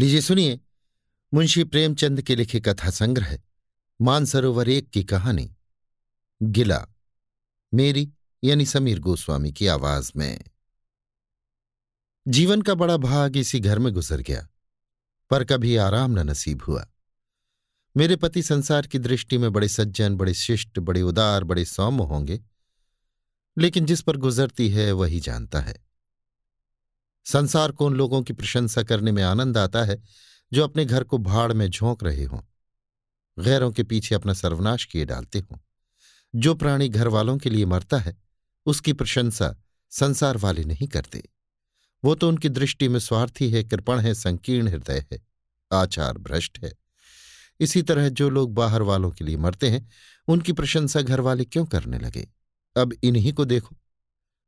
लीजिए, 0.00 0.20
सुनिए। 0.20 0.60
मुंशी 1.34 1.64
प्रेमचंद 1.64 2.22
के 2.22 2.36
लिखे 2.36 2.60
कथा 2.60 2.90
संग्रह, 2.90 3.38
मानसरोवर 4.00 4.68
एक 4.68 4.90
की 4.90 5.04
कहानी। 5.04 5.56
गिला, 6.42 6.86
मेरी 7.74 8.12
यानी 8.44 8.66
समीर 8.66 8.98
गोस्वामी 8.98 9.52
की 9.52 9.66
आवाज़ 9.66 10.12
में। 10.16 10.44
जीवन 12.28 12.62
का 12.62 12.74
बड़ा 12.74 12.96
भाग 12.96 13.36
इसी 13.36 13.60
घर 13.60 13.78
में 13.78 13.92
गुजर 13.94 14.20
गया, 14.20 14.48
पर 15.30 15.44
कभी 15.44 15.76
आराम 15.76 16.10
न 16.10 16.30
नसीब 16.30 16.62
हुआ। 16.68 16.88
मेरे 17.96 18.16
पति 18.16 18.42
संसार 18.42 18.86
की 18.86 18.98
दृष्टि 18.98 19.38
में 19.38 19.52
बड़े 19.52 19.68
सज्जन, 19.68 20.16
बड़े 20.16 20.34
शिष्ट, 20.34 20.78
बड़े 20.78 21.02
उदार, 21.02 21.44
बड़े 21.44 21.64
सौम्य 21.64 22.04
होंगे, 22.04 22.40
लेकिन 23.58 23.86
जिस 23.86 24.02
पर 24.02 24.16
गुजरती 24.16 24.68
है, 24.68 24.92
वही 24.92 25.20
जानता 25.20 25.60
है। 25.60 25.89
संसार 27.32 27.72
को 27.72 27.86
उन 27.86 27.94
लोगों 27.94 28.22
की 28.22 28.32
प्रशंसा 28.32 28.82
करने 28.82 29.12
में 29.12 29.22
आनंद 29.22 29.58
आता 29.58 29.82
है, 29.82 30.02
जो 30.52 30.64
अपने 30.64 30.84
घर 30.84 31.04
को 31.04 31.18
भाड़ 31.18 31.52
में 31.52 31.70
झोंक 31.70 32.04
रहे 32.04 32.24
हों। 32.24 32.40
गैरों 33.44 33.72
के 33.72 33.82
पीछे 33.82 34.14
अपना 34.14 34.32
सर्वनाश 34.32 34.84
किए 34.84 35.04
डालते 35.04 35.38
हों। 35.38 35.58
जो 36.34 36.54
प्राणी 36.54 36.88
घर 36.88 37.08
वालों 37.08 37.38
के 37.38 37.50
लिए 37.50 37.64
मरता 37.64 37.98
है, 37.98 38.16
उसकी 38.66 38.92
प्रशंसा 38.92 39.56
संसार 39.90 40.36
वाले 40.36 40.64
नहीं 40.64 40.88
करते। 40.88 41.28
वो 42.04 42.14
तो 42.14 42.28
उनकी 42.28 42.48
दृष्टि 42.48 42.88
में 42.88 43.00
स्वार्थी 43.00 43.50
है, 43.50 43.64
कृपण 43.64 44.00
है, 44.00 44.14
संकीर्ण 44.14 44.68
हृदय 44.68 45.06
है, 45.12 45.20
आचार 45.72 46.18
भ्रष्ट 46.18 46.64
है। 46.64 46.72
इसी 47.60 47.82
तरह 47.82 48.08
जो 48.08 48.30
लोग 48.30 48.54
बाहर 48.54 48.82
वालों 48.82 49.10
के 49.10 49.24
लिए 49.24 49.36
मरते 49.36 49.70
हैं, 49.70 49.90
उनकी 50.28 50.52
प्रशंसा 50.52 51.00
घर 51.00 51.20
वाले 51.20 51.44
क्यों 51.44 51.66
करने 51.66 51.98
लगे? 51.98 52.28
अब 52.76 52.92
इन्हीं 53.04 53.32
को 53.32 53.44
देखो। 53.44 53.76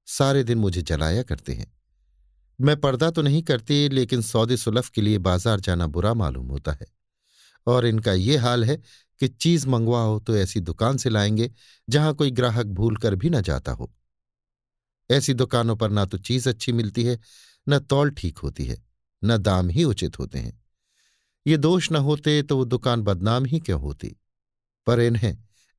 सारे 0.06 0.44
दिन 0.44 0.58
मुझे 0.58 0.82
जलाया 0.82 1.22
करते 1.22 1.52
हैं। 1.54 1.81
मैं 2.60 2.80
पर्दा 2.80 3.10
तो 3.10 3.22
नहीं 3.22 3.42
करती, 3.42 3.88
लेकिन 3.88 4.22
सौदे 4.22 4.56
सुलफ 4.56 4.88
के 4.88 5.00
लिए 5.00 5.18
बाज़ार 5.18 5.60
जाना 5.60 5.86
बुरा 5.86 6.14
मालूम 6.14 6.46
होता 6.46 6.72
है। 6.72 6.86
और 7.66 7.86
इनका 7.86 8.12
ये 8.12 8.36
हाल 8.36 8.64
है 8.64 8.76
कि 9.20 9.28
चीज़ 9.28 9.66
मंगवाओ 9.68 10.18
तो 10.20 10.36
ऐसी 10.36 10.60
दुकान 10.60 10.96
से 10.96 11.10
लाएँगे, 11.10 11.50
जहाँ 11.88 12.14
कोई 12.14 12.30
ग्राहक 12.30 12.66
भूल 12.66 12.96
कर 12.96 13.14
भी 13.14 13.30
न 13.30 13.40
जाता 13.40 13.72
हो। 13.72 13.92
ऐसी 15.10 15.34
दुकानों 15.34 15.76
पर 15.76 15.90
ना 15.90 16.04
तो 16.04 16.18
चीज़ 16.18 16.48
अच्छी 16.48 16.72
मिलती 16.72 17.04
है, 17.04 17.18
न 17.68 17.78
तौल 17.78 18.10
ठीक 18.10 18.38
होती 18.38 18.64
है, 18.64 18.82
न 19.24 19.36
दाम 19.36 19.68
ही 19.68 19.84
उचित 19.84 20.18
होते 20.18 20.38
हैं। 20.38 20.60
ये 21.46 21.56
दोष 21.56 21.92
न 21.92 21.96
होते 21.96 22.42
तो 22.42 22.56
वो 22.56 22.64
दुकान 22.64 23.02
बदनाम 23.02 23.44
ही 23.44 23.60
क्यों 23.60 23.80
होती? 23.80 24.16
पर 24.86 25.00
इन्हें 25.00 25.36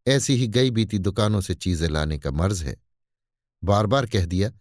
ऐसी 0.07 0.35
ही 0.35 0.47
गई 0.47 0.71
बीती 0.71 0.99
दुकानों 0.99 1.41
से 1.41 1.53
चीज़ें 1.53 1.87
लाने 1.89 2.17
का 2.19 2.31
मर्ज 2.31 2.63
है। 2.63 2.75
बार 3.63 3.85
बार 3.85 4.05
कह 4.05 4.25
दिया 4.25 4.51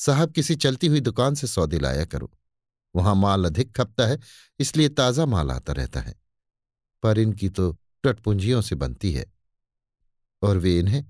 साहब 0.00 0.32
किसी 0.32 0.56
चलती 0.56 0.86
हुई 0.86 1.00
दुकान 1.00 1.34
से 1.34 1.46
सौदे 1.46 1.78
लाया 1.78 2.04
करो। 2.04 2.30
वहाँ 2.96 3.14
माल 3.14 3.44
अधिक 3.44 3.76
खपता 3.76 4.06
है, 4.06 4.18
इसलिए 4.60 4.88
ताज़ा 4.88 5.26
माल 5.26 5.50
आता 5.50 5.72
रहता 5.72 6.00
है। 6.00 6.14
पर 7.02 7.18
इनकी 7.18 7.48
तो 7.48 7.76
टटपुंजियों 8.04 8.62
से 8.62 8.74
बनती 8.74 9.12
है। 9.12 9.32
और 10.42 10.58
वे 10.58 10.78
इन्हें 10.78 11.04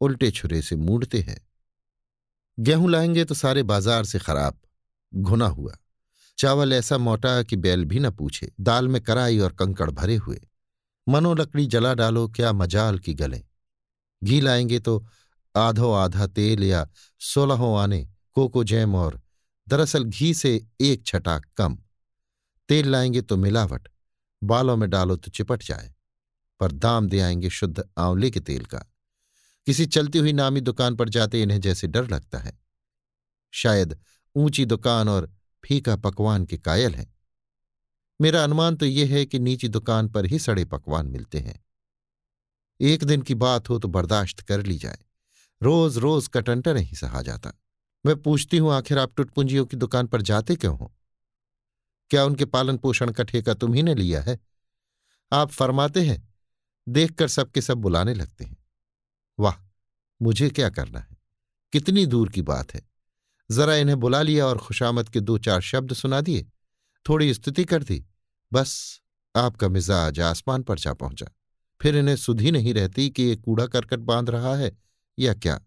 उल्टे 0.00 0.30
छुरे 0.30 0.62
से 0.62 0.76
मूडते 0.76 1.20
हैं। 1.20 1.48
गेहूँ 2.58 2.90
लाएँगे 2.90 3.24
तो 3.24 3.34
सारे 3.34 3.62
बाज़ार 3.62 4.04
से 4.04 4.18
खराब, 4.18 4.60
घुना 5.14 5.46
हुआ। 5.46 5.76
चावल 6.38 6.72
ऐसा 6.72 6.98
मोटा 6.98 7.42
कि 7.42 7.56
बैल 7.56 7.84
भी 7.84 7.98
न 7.98 8.10
पूछे। 8.10 8.52
दाल 8.60 8.88
में 8.88 9.02
कराई 9.02 9.38
और 9.38 9.52
कंकड़ 9.52 9.90
भरे 9.90 10.16
हुए। 10.16 10.40
मनो 11.08 11.34
लकड़ी 11.34 11.66
जला 11.66 11.94
डालो, 11.94 12.28
क्या 12.28 12.52
मजाल 12.52 12.98
की 12.98 13.14
गले। 13.14 13.44
घी 14.24 14.40
लाएँगे 14.40 14.78
तो 14.78 15.06
आधो 15.56 15.92
आधा 15.92 16.26
तेल 16.26 16.64
या 16.64 16.88
सोलहों 17.20 17.78
आने 17.78 18.08
कोको 18.36 18.64
जैम 18.64 18.94
और 18.94 19.22
दरअसल 19.68 20.04
घी 20.04 20.34
से 20.34 20.66
एक 20.80 21.06
छटाक 21.06 21.44
कम। 21.56 21.78
तेल 22.68 22.88
लाएँगे 22.88 23.22
तो 23.22 23.36
मिलावट, 23.36 23.88
बालों 24.44 24.76
में 24.76 24.90
डालो 24.90 25.16
तो 25.16 25.30
चिपट 25.30 25.62
जाए, 25.62 25.94
पर 26.60 26.72
दाम 26.72 27.08
दे 27.08 27.20
आएँगे 27.20 27.50
शुद्ध 27.50 27.84
आंवले 27.98 28.30
के 28.30 28.40
तेल 28.40 28.64
का। 28.64 28.78
किसी 29.66 29.86
चलती 29.86 30.18
हुई 30.18 30.32
नामी 30.32 30.60
दुकान 30.60 30.96
पर 30.96 31.08
जाते 31.08 31.42
इन्हें 31.42 31.60
जैसे 31.60 31.86
डर 31.86 32.10
लगता 32.10 32.38
है। 32.38 32.58
शायद 33.50 33.98
ऊँची 34.36 34.64
दुकान 34.64 35.08
और 35.08 35.34
फीका 35.64 35.96
पकवान 35.96 36.44
के 36.44 36.58
कायल 36.58 36.94
हैं। 36.94 37.14
मेरा 38.20 38.44
अनुमान 38.44 38.76
तो 38.76 38.86
यह 38.86 39.14
है 39.14 39.26
कि 39.26 39.38
नीची 39.38 39.68
दुकान 39.68 40.08
पर 40.08 40.26
ही 40.26 40.38
सड़े 40.38 40.64
पकवान 40.64 41.06
मिलते 41.06 41.38
हैं। 41.38 41.64
एक 42.80 43.04
दिन 43.04 43.22
की 43.22 43.34
बात 43.34 43.68
हो 43.68 43.78
तो 43.78 43.88
बर्दाश्त 43.88 44.40
कर 44.40 44.62
ली 44.62 44.78
जाए। 44.78 44.98
रोज 45.62 45.98
रोज 45.98 46.28
कटंटर 46.28 46.74
नहीं 46.74 46.94
सहा 46.94 47.22
जाता। 47.22 47.52
मैं 48.06 48.22
पूछती 48.22 48.58
हूँ, 48.58 48.72
आखिर 48.72 48.98
आप 48.98 49.12
टुटपुंजियों 49.16 49.66
की 49.66 49.76
दुकान 49.76 50.06
पर 50.06 50.22
जाते 50.22 50.56
क्यों 50.56 50.78
हो? 50.78 50.94
क्या 52.10 52.24
उनके 52.24 52.44
पालन 52.44 52.76
पोषण 52.76 53.10
का 53.10 53.24
ठेका 53.24 53.54
तुम 53.54 53.74
ही 53.74 53.82
ने 53.82 53.94
लिया 53.94 54.22
है? 54.22 54.38
आप 55.32 55.50
फरमाते 55.50 56.02
हैं, 56.06 56.34
देखकर 56.88 57.28
सबके 57.28 57.60
सब 57.60 57.78
बुलाने 57.78 58.14
लगते 58.14 58.44
हैं। 58.44 58.56
वाह, 59.38 59.54
मुझे 60.22 60.50
क्या 60.50 60.70
करना 60.70 60.98
है? 60.98 61.16
कितनी 61.72 62.06
दूर 62.06 62.28
की 62.28 62.42
बात 62.42 62.74
है। 62.74 62.82
जरा 63.50 63.74
इन्हें 63.74 64.00
बुला 64.00 64.22
लिया 64.22 64.46
और 64.46 64.58
खुशामद 64.58 65.08
के 65.08 65.20
दो 65.20 65.38
चार 65.38 65.60
शब्द 65.60 65.92
सुना 65.92 66.20
दिए। 66.20 66.46
थोड़ी 67.08 67.34
स्तुति 67.34 67.64
कर 67.64 67.82
दी। 67.82 68.06
बस, 68.52 69.00
आपका 69.36 69.68
मिजाज 69.68 70.20
आसमान 70.20 70.62
पर 70.62 70.78
जा 70.78 70.94
पहुँचा। 70.94 71.26
फिर 71.82 71.96
इन्हें 71.96 72.16
सुधी 72.16 72.50
नहीं 72.50 72.74
रहती 72.74 73.10
कि 73.10 73.22
ये 73.22 73.36
कूड़ा 73.36 73.66
करकट 73.66 73.98
बाँध 73.98 74.30
रहा 74.30 74.56
है 74.56 74.78
या 75.18 75.34
क्या? 75.34 75.60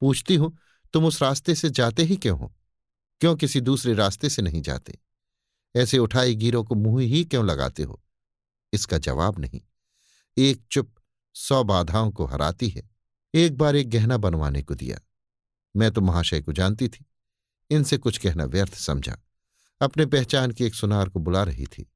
पूछती 0.00 0.34
हूँ 0.36 0.58
तुम 0.92 1.04
उस 1.04 1.22
रास्ते 1.22 1.54
से 1.54 1.70
जाते 1.70 2.02
ही 2.02 2.16
क्यों 2.16 2.38
हो? 2.38 2.54
क्यों 3.20 3.36
किसी 3.36 3.60
दूसरे 3.60 3.94
रास्ते 3.94 4.30
से 4.30 4.42
नहीं 4.42 4.62
जाते? 4.62 4.98
ऐसे 5.76 5.98
उठाई 5.98 6.34
गिरों 6.34 6.64
को 6.64 6.74
मुँह 6.74 7.04
ही 7.04 7.24
क्यों 7.24 7.46
लगाते 7.46 7.82
हो? 7.82 8.02
इसका 8.72 8.98
जवाब 8.98 9.38
नहीं। 9.38 9.60
एक 10.38 10.62
चुप, 10.70 10.94
सौ 11.34 11.64
बाधाओं 11.64 12.10
को 12.10 12.24
हराती 12.24 12.68
है। 12.68 12.90
एक 13.34 13.56
बार 13.56 13.76
एक 13.76 13.90
गहना 13.90 14.16
बनवाने 14.16 14.62
को 14.62 14.74
दिया। 14.74 15.00
मैं 15.76 15.90
तो 15.90 16.00
महाशय 16.00 16.40
को 16.40 16.52
जानती 16.52 16.88
थी। 16.88 17.06
इनसे 17.70 17.98
कुछ 17.98 18.18
कहना 18.18 18.44
व्यर्थ 18.44 18.74
समझा। 18.74 19.18
अपने 19.80 20.06
पहचान 20.06 20.50
के 20.50 20.66
एक 20.66 20.74
सुनार 20.74 21.08
को 21.08 21.20
बुला 21.20 21.42
रही 21.42 21.66
थी। 21.66 21.92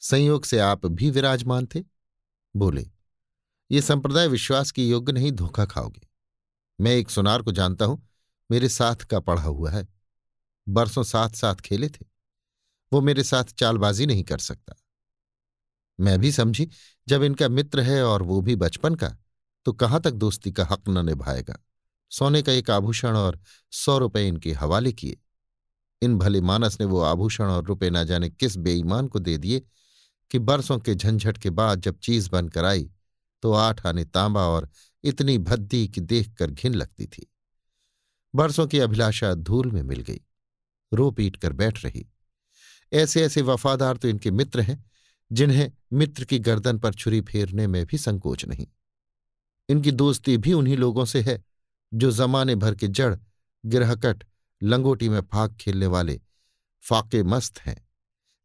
संयोग 0.00 0.44
से 0.44 0.58
आप 0.58 0.86
भी 0.86 1.10
विराजमान 1.10 1.66
थे? 1.66 1.84
बोले, 2.56 2.90
ये 3.70 3.82
संप्रदाय 3.82 4.28
विश्वास 4.28 4.70
के 4.70 4.88
योग्य 4.88 5.12
नहीं, 5.12 5.32
धोखा 5.32 5.64
खाओगे। 5.64 6.08
मैं 6.80 6.92
एक 6.92 7.10
सुनार 7.10 7.42
को 7.42 7.52
जानता 7.52 7.84
हूँ 7.84 8.07
मेरे 8.50 8.68
साथ 8.68 8.96
का 8.96 9.20
पढ़ा 9.20 9.42
हुआ 9.42 9.70
है। 9.70 9.88
बरसों 10.68 11.02
साथ 11.02 11.28
साथ 11.28 11.54
खेले 11.54 11.88
थे। 11.88 12.06
वो 12.92 13.00
मेरे 13.00 13.22
साथ 13.22 13.44
चालबाजी 13.44 14.06
नहीं 14.06 14.24
कर 14.24 14.38
सकता। 14.38 14.74
मैं 16.00 16.18
भी 16.20 16.32
समझी, 16.32 16.68
जब 17.08 17.22
इनका 17.22 17.48
मित्र 17.48 17.80
है 17.80 18.02
और 18.04 18.22
वो 18.22 18.40
भी 18.40 18.56
बचपन 18.56 18.94
का 18.94 19.16
तो 19.64 19.72
कहाँ 19.72 20.00
तक 20.00 20.10
दोस्ती 20.10 20.52
का 20.52 20.64
हक 20.64 20.88
न 20.88 21.06
निभाएगा? 21.06 21.58
सोने 22.10 22.42
का 22.42 22.52
एक 22.52 22.70
आभूषण 22.70 23.16
और 23.16 23.40
सौ 23.70 23.98
रुपए 23.98 24.28
इनके 24.28 24.52
हवाले 24.52 24.92
किए। 24.92 25.16
इन 26.02 26.18
भले 26.18 26.40
मानस 26.40 26.80
ने 26.80 26.86
वो 26.86 27.00
आभूषण 27.00 27.44
और 27.44 27.64
रुपए 27.64 27.90
ना 27.90 28.04
जाने 28.04 28.30
किस 28.30 28.56
बेईमान 28.56 29.08
को 29.08 29.18
दे 29.18 29.38
दिए 29.38 29.62
कि 30.30 30.38
बरसों 30.38 30.78
के 30.78 30.94
झंझट 30.94 31.38
के 31.38 31.50
बाद 31.50 31.80
जब 31.80 31.98
चीज़ 31.98 32.30
बनकर 32.30 32.64
आई 32.64 32.90
तो 33.42 33.52
आठ 33.52 33.86
आने 33.86 34.04
तांबा 34.04 34.46
और 34.46 34.68
इतनी 35.04 35.38
भद्दी 35.38 35.88
कि 35.88 36.00
देखकर 36.00 36.50
घिन 36.50 36.74
लगती 36.74 37.06
थी। 37.06 37.32
बरसों 38.38 38.66
की 38.66 38.78
अभिलाषा 38.78 39.34
धूल 39.34 39.70
में 39.70 39.82
मिल 39.82 40.00
गई। 40.00 40.20
रो 40.94 41.10
पीट 41.10 41.36
कर 41.36 41.52
बैठ 41.52 41.84
रही। 41.84 42.08
ऐसे 42.92 43.22
ऐसे 43.22 43.42
वफादार 43.42 43.96
तो 43.96 44.08
इनके 44.08 44.30
मित्र 44.30 44.60
हैं, 44.60 44.90
जिन्हें 45.32 45.72
मित्र 45.92 46.24
की 46.24 46.38
गर्दन 46.38 46.78
पर 46.78 46.94
छुरी 46.94 47.20
फेरने 47.20 47.66
में 47.66 47.86
भी 47.86 47.98
संकोच 47.98 48.44
नहीं। 48.44 48.66
इनकी 49.68 49.90
दोस्ती 49.90 50.36
भी 50.36 50.52
उन्हीं 50.52 50.76
लोगों 50.76 51.04
से 51.04 51.20
है, 51.20 51.44
जो 51.94 52.10
जमाने 52.10 52.54
भर 52.54 52.74
के 52.74 52.88
जड़, 52.88 53.16
गिरहकट, 53.66 54.24
लंगोटी 54.62 55.08
में 55.08 55.20
फाक 55.20 55.56
खेलने 55.56 55.86
वाले 55.86 56.20
फाके 56.80 57.22
मस्त 57.22 57.58
हैं, 57.58 57.88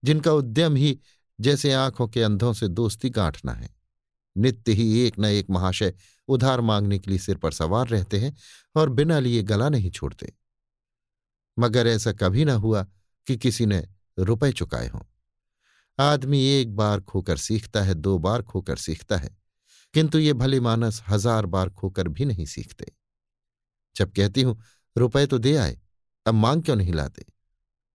जिनका 0.03 0.31
उद्यम 0.31 0.75
ही 0.75 0.99
जैसे 1.39 1.73
आँखों 1.73 2.07
के 2.07 2.23
अंधों 2.23 2.53
से 2.53 2.67
दोस्ती 2.67 3.09
गांठना 3.09 3.53
है। 3.53 3.82
नित्य 4.35 4.71
ही 4.71 4.99
एक 4.99 5.19
न 5.19 5.25
एक 5.25 5.49
महाशय 5.49 5.93
उधार 6.27 6.61
मांगने 6.61 6.99
के 6.99 7.11
लिए 7.11 7.19
सिर 7.19 7.37
पर 7.37 7.51
सवार 7.51 7.87
रहते 7.87 8.19
हैं 8.19 8.35
और 8.75 8.89
बिना 8.89 9.19
लिए 9.19 9.43
गला 9.43 9.69
नहीं 9.69 9.91
छोड़ते। 9.91 10.33
मगर 11.57 11.87
ऐसा 11.87 12.11
कभी 12.11 12.45
ना 12.45 12.53
हुआ 12.53 12.85
कि 13.27 13.37
किसी 13.37 13.65
ने 13.65 13.83
रुपए 14.19 14.51
चुकाए 14.51 14.87
हों। 14.87 15.01
आदमी 15.99 16.45
एक 16.45 16.75
बार 16.75 17.01
खोकर 17.01 17.37
सीखता 17.37 17.81
है, 17.81 17.93
दो 17.93 18.17
बार 18.19 18.41
खोकर 18.41 18.75
सीखता 18.75 19.17
है, 19.17 19.37
किंतु 19.93 20.19
ये 20.19 20.33
भले 20.33 20.59
मानस 20.59 21.01
हज़ार 21.07 21.45
बार 21.45 21.69
खोकर 21.69 22.07
भी 22.07 22.25
नहीं 22.25 22.45
सीखते। 22.45 22.91
जब 23.95 24.11
कहती 24.11 24.41
हूँ, 24.41 24.59
रुपए 24.97 25.25
तो 25.25 25.37
दे 25.37 25.55
आए, 25.55 25.77
अब 26.25 26.33
मांग 26.33 26.63
क्यों 26.63 26.75
नहीं 26.75 26.93
लाते? 26.93 27.25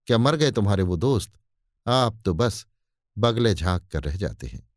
क्या 0.07 0.17
मर 0.17 0.35
गए 0.35 0.51
तुम्हारे 0.51 0.83
वो 0.83 0.97
दोस्त? 0.97 1.31
आप 1.85 2.21
तो 2.25 2.33
बस 2.33 2.65
बगले 3.17 3.53
झाँक 3.53 3.87
कर 3.91 4.03
रह 4.03 4.15
जाते 4.15 4.47
हैं। 4.47 4.68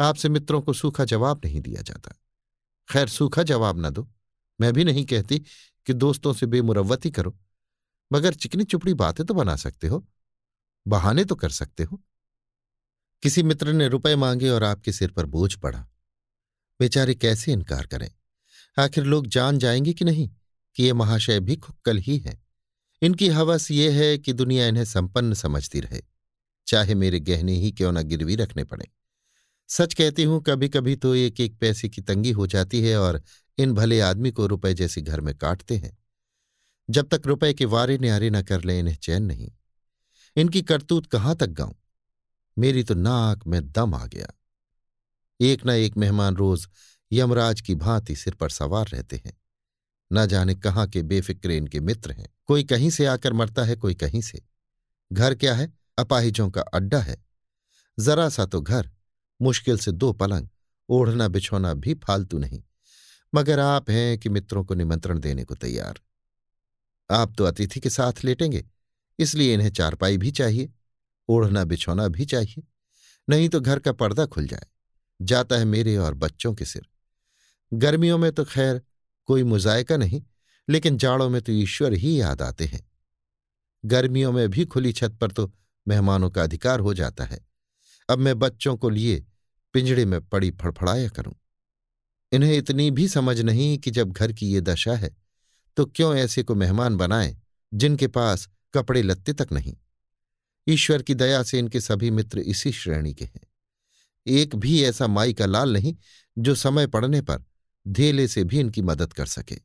आपसे 0.00 0.28
मित्रों 0.28 0.62
को 0.62 0.72
सूखा 0.72 1.04
जवाब 1.04 1.40
नहीं 1.44 1.60
दिया 1.60 1.82
जाता। 1.82 2.12
खैर, 2.88 3.08
सूखा 3.08 3.42
जवाब 3.42 3.86
न 3.86 3.90
दो। 3.90 4.10
मैं 4.60 4.72
भी 4.72 4.84
नहीं 4.84 5.06
कहती 5.06 5.38
कि 5.86 5.92
दोस्तों 5.92 6.32
से 6.32 6.46
बेमुरवती 6.46 7.10
करो। 7.10 7.38
मगर 8.12 8.34
चिकनी 8.34 8.64
चुपड़ी 8.64 8.94
बातें 8.94 9.26
तो 9.26 9.34
बना 9.34 9.56
सकते 9.56 9.86
हो। 9.86 10.08
बहाने 10.88 11.24
तो 11.24 11.34
कर 11.34 11.48
सकते 11.48 11.82
हो। 11.82 12.02
किसी 13.22 13.42
मित्र 13.42 13.72
ने 13.72 13.88
रुपए 13.88 14.16
मांगे 14.16 14.48
और 14.48 14.64
आपके 14.64 14.92
सिर 14.92 15.10
पर 15.10 15.26
बोझ 15.26 15.54
पड़ा। 15.54 15.88
बेचारे 16.80 17.14
कैसे 17.14 17.52
इनकार 17.52 17.86
करें? 17.86 18.10
आखिर 18.78 19.04
लोग 19.04 19.26
जान 19.26 19.58
जाएँगे 19.58 19.92
कि 19.92 20.04
नहीं 20.04 20.30
कि 20.74 20.82
ये 20.82 20.92
महाशय 20.92 21.40
भी 21.40 21.56
खुक्कल 21.56 21.98
ही 21.98 22.18
है। 22.18 22.42
इनकी 23.02 23.28
हवस 23.28 23.70
ये 23.70 23.90
है 23.90 24.18
कि 24.18 24.32
दुनिया 24.32 24.66
इन्हें 24.66 24.84
संपन्न 24.84 25.34
समझती 25.34 25.80
रहे। 25.80 26.02
चाहे 26.66 26.94
मेरे 26.94 27.20
गहने 27.20 27.52
ही 27.52 27.72
क्यों 27.72 27.92
न 27.92 28.02
गिरवी 28.02 28.36
रखने 28.36 28.64
पड़े। 28.64 28.90
सच 29.70 29.94
कहती 29.94 30.24
हूँ 30.24 30.42
कभी 30.42 30.68
कभी 30.68 30.96
तो 30.96 31.14
एक 31.14 31.40
एक 31.40 31.58
पैसे 31.58 31.88
की 31.88 32.02
तंगी 32.02 32.30
हो 32.30 32.46
जाती 32.46 32.82
है 32.82 32.96
और 32.96 33.22
इन 33.58 33.72
भले 33.72 34.00
आदमी 34.00 34.30
को 34.30 34.46
रुपए 34.46 34.74
जैसे 34.74 35.00
घर 35.00 35.20
में 35.20 35.38
काटते 35.38 35.76
हैं। 35.76 35.98
जब 36.90 37.08
तक 37.08 37.22
रुपए 37.26 37.54
के 37.54 37.64
वारे 37.64 37.98
न्यारे 37.98 38.30
न 38.30 38.42
कर 38.42 38.64
ले, 38.64 38.78
इन्हें 38.78 38.96
चैन 38.96 39.22
नहीं। 39.22 39.52
इनकी 40.36 40.62
करतूत 40.62 41.06
कहाँ 41.06 41.36
तक 41.36 41.46
गाऊं? 41.46 41.72
मेरी 42.58 42.82
तो 42.82 42.94
नाक 42.94 43.46
में 43.46 43.72
दम 43.72 43.94
आ 43.94 44.06
गया। 44.06 44.26
एक 45.40 45.66
न 45.66 45.70
एक 45.70 45.96
मेहमान 45.96 46.36
रोज 46.36 46.68
यमराज 47.12 47.60
की 47.60 47.74
भांति 47.74 48.16
सिर 48.16 48.34
पर 48.34 48.48
सवार 48.48 48.86
रहते 48.88 49.22
हैं। 49.26 49.40
न 50.12 50.26
जाने 50.26 50.54
कहाँ 50.54 50.86
के 50.86 51.02
बेफिक्रे 51.02 51.56
इनके 51.56 51.80
मित्र 51.80 52.12
हैं। 52.12 52.28
कोई 52.46 52.64
कहीं 52.64 52.90
से 52.90 53.06
आकर 53.06 53.32
मरता 53.32 53.64
है, 53.64 53.76
कोई 53.76 53.94
कहीं 53.94 54.20
से। 54.20 54.42
घर 55.12 55.34
क्या 55.34 55.54
है? 55.54 55.72
अपाहिजों 55.98 56.50
का 56.50 56.60
अड्डा 56.60 56.98
है। 56.98 57.24
जरा 58.00 58.28
सा 58.28 58.46
तो 58.46 58.60
घर। 58.60 58.90
मुश्किल 59.40 59.78
से 59.78 59.92
दो 59.92 60.12
पलंग, 60.12 60.48
ओढ़ना 60.88 61.28
बिछोना 61.28 61.74
भी 61.74 61.94
फालतू 61.94 62.38
नहीं। 62.38 62.62
मगर 63.34 63.58
आप 63.58 63.90
हैं 63.90 64.18
कि 64.18 64.28
मित्रों 64.28 64.64
को 64.64 64.74
निमंत्रण 64.74 65.18
देने 65.18 65.44
को 65.44 65.54
तैयार। 65.54 66.00
आप 67.10 67.34
तो 67.38 67.44
अतिथि 67.44 67.80
के 67.80 67.90
साथ 67.90 68.24
लेटेंगे, 68.24 68.64
इसलिए 69.18 69.54
इन्हें 69.54 69.70
चारपाई 69.70 70.16
भी 70.16 70.30
चाहिए, 70.30 70.72
ओढ़ना 71.28 71.64
बिछोना 71.64 72.08
भी 72.08 72.24
चाहिए, 72.24 72.62
नहीं 73.28 73.48
तो 73.48 73.60
घर 73.60 73.78
का 73.78 73.92
पर्दा 73.92 74.26
खुल 74.26 74.46
जाए, 74.46 74.66
जाता 75.22 75.56
है 75.56 75.64
मेरे 75.64 75.96
और 75.96 76.14
बच्चों 76.14 76.54
के 76.54 76.64
सिर। 76.64 76.86
गर्मियों 77.72 78.18
में 78.18 78.30
तो 78.32 78.44
खैर 78.44 78.82
कोई 79.28 79.44
मुजायका 79.44 79.96
नहीं, 79.96 80.22
लेकिन 80.68 80.96
जाड़ों 80.98 81.28
में 81.30 81.40
तो 81.42 81.52
ईश्वर 81.52 81.92
ही 81.92 82.20
याद 82.20 82.42
आते 82.42 82.64
हैं। 82.64 82.90
गर्मियों 83.84 84.32
में 84.32 84.48
भी 84.48 84.64
खुली 84.64 84.92
छत 84.92 85.16
पर 85.20 85.30
तो 85.30 85.50
मेहमानों 85.86 86.30
का 86.30 86.42
अधिकार 86.42 86.80
हो 86.80 86.94
जाता 86.94 87.24
है। 87.24 87.40
अब 88.08 88.18
मैं 88.18 88.38
बच्चों 88.38 88.76
को 88.76 88.88
लिए 88.88 89.24
पिंजड़े 89.74 90.04
में 90.04 90.20
पड़ी 90.20 90.50
फड़फड़ाया 90.52 91.08
करूँ। 91.08 91.34
इन्हें 92.32 92.56
इतनी 92.56 92.90
भी 92.90 93.08
समझ 93.08 93.40
नहीं 93.40 93.76
कि 93.78 93.90
जब 93.90 94.12
घर 94.12 94.32
की 94.32 94.46
ये 94.46 94.60
दशा 94.60 94.94
है 94.94 95.14
तो 95.76 95.84
क्यों 95.86 96.14
ऐसे 96.16 96.42
को 96.42 96.54
मेहमान 96.54 96.96
बनाएँ, 96.96 97.36
जिनके 97.72 98.06
पास 98.08 98.48
कपड़े 98.74 99.02
लत्ते 99.02 99.32
तक 99.32 99.52
नहीं? 99.52 99.76
ईश्वर 100.66 101.02
की 101.02 101.14
दया 101.14 101.42
से 101.42 101.58
इनके 101.58 101.80
सभी 101.80 102.10
मित्र 102.10 102.38
इसी 102.38 102.72
श्रेणी 102.72 103.12
के 103.14 103.24
हैं। 103.24 103.40
एक 104.26 104.56
भी 104.56 104.82
ऐसा 104.84 105.06
माई 105.06 105.32
का 105.32 105.46
लाल 105.46 105.72
नहीं, 105.72 105.94
जो 106.36 106.54
समय 106.54 106.86
पड़ने 106.86 107.20
पर 107.22 107.44
धेले 107.86 108.26
से 108.28 108.44
भी 108.44 108.60
इनकी 108.60 108.82
मदद 108.82 109.12
कर 109.12 109.26
सके। 109.26 109.56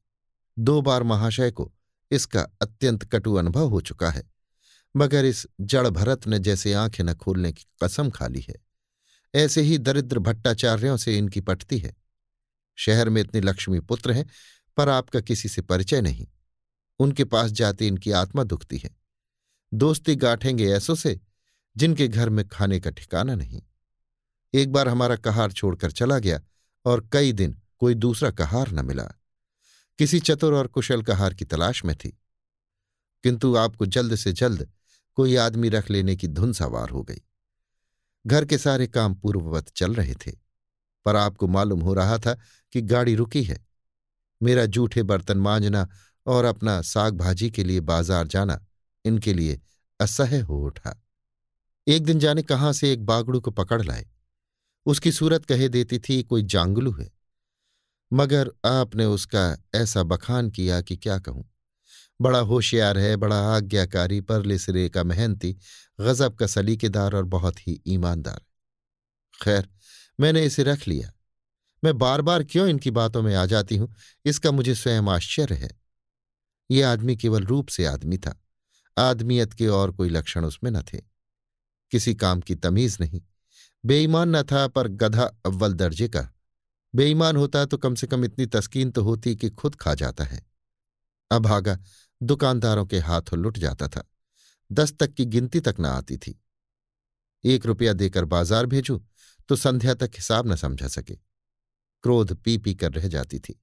दो 0.57 0.81
बार 0.81 1.03
महाशय 1.03 1.51
को 1.51 1.71
इसका 2.11 2.41
अत्यंत 2.61 3.03
कटु 3.05 3.33
अनुभव 3.33 3.69
हो 3.69 3.81
चुका 3.81 4.09
है, 4.09 4.23
मगर 4.95 5.25
इस 5.25 5.45
जड़ 5.61 5.87
भरत 5.89 6.27
ने 6.27 6.39
जैसे 6.39 6.73
आँखें 6.73 7.03
न 7.03 7.13
खोलने 7.13 7.51
की 7.53 7.65
कसम 7.83 8.09
खा 8.09 8.27
ली 8.27 8.45
है। 8.49 8.55
ऐसे 9.35 9.61
ही 9.61 9.77
दरिद्र 9.77 10.19
भट्टाचार्यों 10.19 10.97
से 10.97 11.17
इनकी 11.17 11.41
पटती 11.41 11.77
है। 11.77 11.95
शहर 12.75 13.09
में 13.09 13.21
इतने 13.21 13.41
लक्ष्मी 13.41 13.79
पुत्र 13.79 14.11
हैं, 14.11 14.29
पर 14.77 14.89
आपका 14.89 15.19
किसी 15.19 15.49
से 15.49 15.61
परिचय 15.61 16.01
नहीं। 16.01 16.27
उनके 16.99 17.23
पास 17.23 17.51
जाते 17.51 17.87
इनकी 17.87 18.11
आत्मा 18.11 18.43
दुखती 18.43 18.77
है। 18.77 18.97
दोस्ती 19.73 20.15
गांठेंगे 20.15 20.71
ऐसों 20.71 20.95
से, 20.95 21.19
जिनके 21.77 22.07
घर 22.07 22.29
में 22.29 22.47
खाने 22.47 22.79
का 22.79 22.89
ठिकाना 22.89 23.35
नहीं। 23.35 23.63
एक 24.53 24.71
बार 24.71 24.89
हमारा 24.89 25.15
कहार 25.15 25.51
छोड़कर 25.51 25.91
चला 25.91 26.19
गया, 26.19 26.41
और 26.85 27.09
कई 27.13 27.33
दिन 27.33 27.61
कोई 27.77 27.93
दूसरा 27.93 28.31
कहार 28.31 28.71
न 28.71 28.85
मिला। 28.85 29.03
किसी 29.97 30.19
चतुर 30.19 30.53
और 30.53 30.67
कुशल 30.67 31.01
कहार 31.01 31.33
की 31.33 31.45
तलाश 31.45 31.85
में 31.85 31.95
थी। 31.95 32.21
किंतु 33.23 33.55
आपको 33.55 33.85
जल्द 33.85 34.15
से 34.15 34.33
जल्द 34.33 34.71
कोई 35.13 35.35
आदमी 35.35 35.69
रख 35.69 35.89
लेने 35.89 36.15
की 36.15 36.27
धुन 36.27 36.53
सवार 36.53 36.89
हो 36.89 37.03
गई। 37.03 37.21
घर 38.27 38.45
के 38.45 38.57
सारे 38.57 38.87
काम 38.87 39.15
पूर्ववत 39.15 39.69
चल 39.69 39.93
रहे 39.93 40.13
थे, 40.15 40.31
पर 41.05 41.15
आपको 41.15 41.47
मालूम 41.47 41.81
हो 41.81 41.93
रहा 41.93 42.17
था 42.17 42.37
कि 42.73 42.81
गाड़ी 42.81 43.15
रुकी 43.15 43.43
है। 43.43 43.57
मेरा 44.41 44.65
जूठे 44.65 45.03
बर्तन 45.03 45.37
मांजना 45.37 45.87
और 46.25 46.45
अपना 46.45 46.81
साग 46.81 47.17
भाजी 47.17 47.49
के 47.51 47.63
लिए 47.63 47.79
बाज़ार 47.79 48.27
जाना 48.27 48.59
इनके 49.05 49.33
लिए 49.33 49.59
असह्य 49.99 50.39
हो 50.39 50.65
उठा। 50.65 51.01
एक 51.87 52.05
दिन 52.05 52.19
जाने 52.19 52.43
कहाँ 52.43 52.73
से 52.73 52.91
एक 52.93 53.05
बागड़ू 53.05 53.39
को 53.41 53.51
पकड़ 53.51 53.81
लाए। 53.81 54.05
उसकी 54.85 55.11
सूरत 55.11 55.45
कहे 55.45 55.69
देती 55.69 55.99
थी, 55.99 56.23
कोई 56.23 56.43
जांगलू 56.43 56.91
है। 56.91 57.09
मगर 58.11 58.51
आपने 58.65 59.05
उसका 59.05 59.57
ऐसा 59.75 60.03
बखान 60.03 60.49
किया 60.49 60.81
कि 60.81 60.95
क्या 60.95 61.17
कहूँ? 61.19 61.45
बड़ा 62.21 62.39
होशियार 62.39 62.97
है, 62.97 63.15
बड़ा 63.15 63.55
आज्ञाकारी, 63.55 64.21
परले 64.21 64.57
सिरे 64.57 64.89
का 64.89 65.03
मेहनती, 65.03 65.57
गजब 66.01 66.35
का 66.35 66.47
सलीकेदार 66.47 67.15
और 67.15 67.23
बहुत 67.23 67.67
ही 67.67 67.81
ईमानदार। 67.87 68.41
खैर, 69.43 69.69
मैंने 70.19 70.43
इसे 70.43 70.63
रख 70.63 70.87
लिया। 70.87 71.11
मैं 71.83 71.97
बार 71.97 72.21
बार 72.21 72.43
क्यों 72.43 72.67
इनकी 72.67 72.91
बातों 72.91 73.21
में 73.21 73.35
आ 73.35 73.45
जाती 73.45 73.77
हूँ? 73.77 73.95
इसका 74.25 74.51
मुझे 74.51 74.75
स्वयं 74.75 75.01
आश्चर्य 75.01 75.55
है। 75.55 75.71
ये 76.71 76.81
आदमी 76.81 77.15
केवल 77.15 77.43
रूप 77.43 77.67
से 77.67 77.85
आदमी 77.85 78.17
था। 78.17 78.43
आदमियत 78.97 79.53
के 79.53 79.67
और 79.67 79.91
कोई 79.91 80.09
लक्षण 80.09 80.45
उसमें 80.45 80.71
न 80.71 80.81
थे। 80.81 80.97
किसी 81.91 82.15
काम 82.15 82.41
की 82.41 82.55
तमीज 82.55 82.97
नहीं। 83.01 83.21
बेईमान 83.85 84.35
न 84.35 84.43
था, 84.43 84.67
पर 84.67 84.87
गधा 84.87 85.23
अव्वल 85.45 85.73
दर्जे 85.73 86.07
का। 86.07 86.29
बेईमान 86.95 87.35
होता 87.35 87.65
तो 87.65 87.77
कम 87.77 87.95
से 87.95 88.07
कम 88.07 88.25
इतनी 88.25 88.45
तस्कीन 88.45 88.91
तो 88.91 89.03
होती 89.03 89.35
कि 89.35 89.49
खुद 89.49 89.75
खा 89.75 89.93
जाता 89.93 90.23
है। 90.23 90.54
अभागा 91.31 91.77
दुकानदारों 92.21 92.85
के 92.85 92.99
हाथों 92.99 93.39
लुट 93.39 93.57
जाता 93.57 93.87
था। 93.87 94.03
दस 94.71 94.93
तक 94.93 95.13
की 95.13 95.25
गिनती 95.25 95.59
तक 95.59 95.75
न 95.79 95.85
आती 95.85 96.17
थी। 96.17 96.39
एक 97.43 97.65
रुपया 97.65 97.93
देकर 97.93 98.25
बाज़ार 98.25 98.65
भेजू 98.65 99.01
तो 99.49 99.55
संध्या 99.55 99.93
तक 99.93 100.11
हिसाब 100.15 100.47
न 100.47 100.55
समझा 100.55 100.87
सके। 100.87 101.15
क्रोध 102.03 102.33
पी 102.35 102.57
पी 102.57 102.73
कर 102.75 102.91
रह 102.91 103.07
जाती 103.07 103.39
थी। 103.39 103.59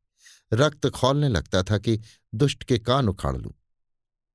रक्त 0.53 0.89
खोलने 0.89 1.29
लगता 1.29 1.63
था 1.63 1.79
कि 1.79 1.99
दुष्ट 2.35 2.65
के 2.65 2.79
कान 2.79 3.09
उखाड़ 3.09 3.37
लूँ। 3.37 3.53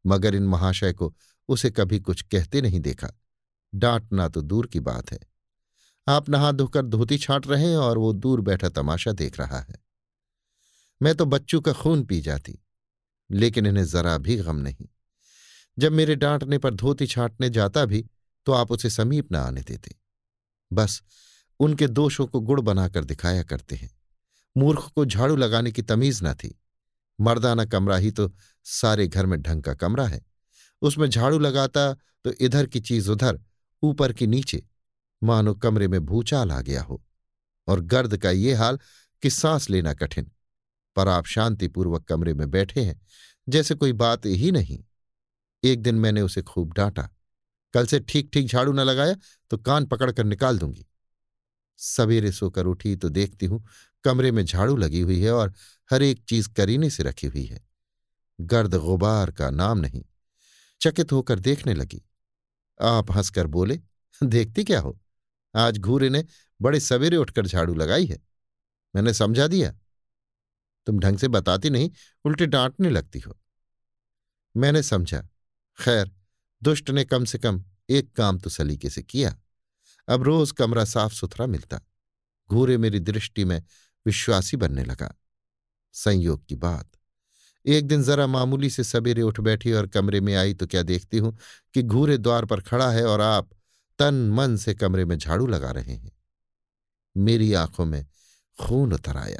मगर 0.05 0.35
इन 0.35 0.47
महाशय 0.47 0.93
को 0.93 1.13
उसे 1.49 1.71
कभी 1.71 1.99
कुछ 1.99 2.21
कहते 2.21 2.61
नहीं 2.61 2.79
देखा। 2.79 3.09
डांटना 3.73 4.27
तो 4.29 4.41
दूर 4.41 4.67
की 4.67 4.79
बात 4.79 5.11
है। 5.11 5.19
आप 6.07 6.29
नहा 6.29 6.51
धोकर 6.51 6.85
धोती 6.85 7.17
छाट 7.17 7.47
रहे 7.47 7.65
हैं 7.65 7.77
और 7.77 7.97
वो 7.97 8.13
दूर 8.13 8.41
बैठा 8.41 8.69
तमाशा 8.69 9.11
देख 9.11 9.39
रहा 9.39 9.59
है। 9.59 9.75
मैं 11.01 11.15
तो 11.15 11.25
बच्चों 11.25 11.61
का 11.61 11.73
खून 11.73 12.03
पी 12.03 12.21
जाती। 12.21 12.59
लेकिन 13.31 13.65
इन्हें 13.65 13.85
जरा 13.85 14.17
भी 14.17 14.35
गम 14.35 14.55
नहीं। 14.55 14.85
जब 15.79 15.91
मेरे 15.91 16.15
डांटने 16.15 16.57
पर 16.57 16.73
धोती 16.73 17.07
छांटने 17.07 17.49
जाता 17.49 17.85
भी 17.85 18.09
तो 18.45 18.51
आप 18.51 18.71
उसे 18.71 18.89
समीप 18.89 19.31
न 19.31 19.35
आने 19.35 19.61
देते। 19.61 19.95
बस, 20.73 21.01
उनके 21.59 21.87
दोषों 21.87 22.27
को 22.27 22.39
गुड़ 22.39 22.61
बनाकर 22.61 23.03
दिखाया 23.03 23.43
करते 23.43 23.75
हैं। 23.75 23.99
मूर्ख 24.57 24.91
को 24.95 25.05
झाड़ू 25.05 25.35
लगाने 25.35 25.71
की 25.71 25.81
तमीज 25.81 26.19
न 26.23 26.33
थी। 26.33 26.61
मर्दाना 27.21 27.65
कमरा 27.65 27.97
ही 27.97 28.11
तो 28.11 28.33
सारे 28.63 29.07
घर 29.07 29.25
में 29.25 29.41
ढंग 29.41 29.63
का 29.63 29.73
कमरा 29.73 30.07
है। 30.07 30.21
उसमें 30.81 31.09
झाड़ू 31.09 31.39
लगाता 31.39 31.93
तो 31.93 32.31
इधर 32.31 32.65
की 32.65 32.79
चीज़ 32.79 33.11
उधर, 33.11 33.39
ऊपर 33.83 34.13
की 34.13 34.27
नीचे। 34.27 34.65
मानो 35.23 35.53
कमरे 35.53 35.87
में 35.87 36.05
भूचाल 36.05 36.51
आ 36.51 36.61
गया 36.61 36.81
हो। 36.81 37.03
और 37.67 37.81
गर्द 37.81 38.17
का 38.17 38.31
ये 38.31 38.53
हाल 38.53 38.79
कि 39.21 39.29
सांस 39.29 39.69
लेना 39.69 39.93
कठिन। 39.93 40.31
पर 40.97 41.07
आप 41.07 41.25
शांतिपूर्वक 41.25 42.03
कमरे 42.03 42.33
में 42.33 42.49
बैठे 42.51 42.81
हैं, 42.81 43.01
जैसे 43.47 43.75
कोई 43.75 43.93
बात 43.93 44.25
ही 44.25 44.51
नहीं। 44.51 44.83
एक 45.63 45.81
दिन 45.81 45.95
मैंने 45.95 46.21
उसे 46.21 46.41
खूब 46.41 46.73
डांटा। 46.73 47.09
कल 47.73 47.85
से 47.85 47.99
ठीक 47.99 48.29
ठीक 48.33 48.47
झाड़ू 48.47 48.73
न 48.73 48.79
लगाया 48.79 49.15
तो 49.51 49.57
कान 49.57 49.85
पकड़कर 49.85 50.23
निकाल 50.23 50.57
दूँगी। 50.59 50.85
सवेरे 51.79 52.31
सोकर 52.31 52.65
उठी 52.65 52.95
तो 52.95 53.09
देखती 53.09 53.45
हूँ, 53.45 53.63
कमरे 54.03 54.31
में 54.31 54.45
झाड़ू 54.45 54.75
लगी 54.75 55.01
हुई 55.01 55.19
है 55.21 55.31
और 55.31 55.53
हर 55.91 56.03
एक 56.03 56.23
चीज़ 56.29 56.49
करीने 56.49 56.89
से 56.89 57.03
रखी 57.03 57.27
हुई 57.27 57.45
है। 57.45 57.65
गर्द 58.39 58.75
गुबार 58.75 59.31
का 59.31 59.49
नाम 59.49 59.77
नहीं। 59.77 60.03
चकित 60.81 61.11
होकर 61.11 61.39
देखने 61.39 61.73
लगी। 61.73 62.01
आप 62.79 63.11
हंसकर 63.11 63.47
बोले, 63.47 63.79
देखती 64.21 64.63
क्या 64.63 64.79
हो? 64.79 64.99
आज 65.55 65.77
घूरे 65.79 66.09
ने 66.09 66.23
बड़े 66.61 66.79
सवेरे 66.79 67.17
उठकर 67.17 67.45
झाड़ू 67.45 67.73
लगाई 67.73 68.05
है। 68.05 68.19
मैंने 68.95 69.13
समझा 69.13 69.47
दिया। 69.47 69.73
तुम 70.87 70.99
ढंग 70.99 71.17
से 71.17 71.27
बताती 71.27 71.69
नहीं, 71.69 71.91
उल्टे 72.25 72.45
डांटने 72.45 72.89
लगती 72.89 73.19
हो। 73.19 73.37
मैंने 74.57 74.83
समझा, 74.83 75.21
खैर, 75.79 76.11
दुष्ट 76.63 76.89
ने 76.89 77.05
कम 77.05 77.25
से 77.25 77.37
कम 77.37 77.63
एक 77.89 78.15
काम 78.15 78.39
तो 78.39 78.49
सलीके 78.49 78.89
से 78.89 79.03
किया। 79.03 79.37
अब 80.09 80.23
रोज 80.23 80.51
कमरा 80.51 80.85
साफ़ 80.85 81.13
सुथरा 81.13 81.47
मिलता। 81.47 81.79
घूरे 82.49 82.77
मेरी 82.77 82.99
दृष्टि 82.99 83.45
में 83.45 83.63
विश्वासी 84.05 84.57
बनने 84.57 84.83
लगा। 84.83 85.15
संयोग 85.93 86.45
की 86.45 86.55
बात। 86.55 86.89
एक 87.65 87.87
दिन 87.87 88.03
जरा 88.03 88.27
मामूली 88.27 88.69
से 88.69 88.83
सवेरे 88.83 89.21
उठ 89.21 89.39
बैठी 89.39 89.71
और 89.71 89.87
कमरे 89.87 90.21
में 90.21 90.35
आई 90.35 90.53
तो 90.53 90.67
क्या 90.67 90.83
देखती 90.83 91.17
हूँ 91.17 91.37
कि 91.73 91.83
घूरे 91.83 92.17
द्वार 92.17 92.45
पर 92.45 92.61
खड़ा 92.61 92.91
है 92.91 93.05
और 93.05 93.21
आप 93.21 93.49
तन 93.99 94.29
मन 94.29 94.57
से 94.57 94.73
कमरे 94.73 95.05
में 95.05 95.17
झाड़ू 95.17 95.47
लगा 95.47 95.71
रहे 95.71 95.95
हैं। 95.95 96.11
मेरी 97.17 97.53
आँखों 97.53 97.85
में 97.85 98.05
खून 98.61 98.93
उतर 98.93 99.17
आया। 99.17 99.39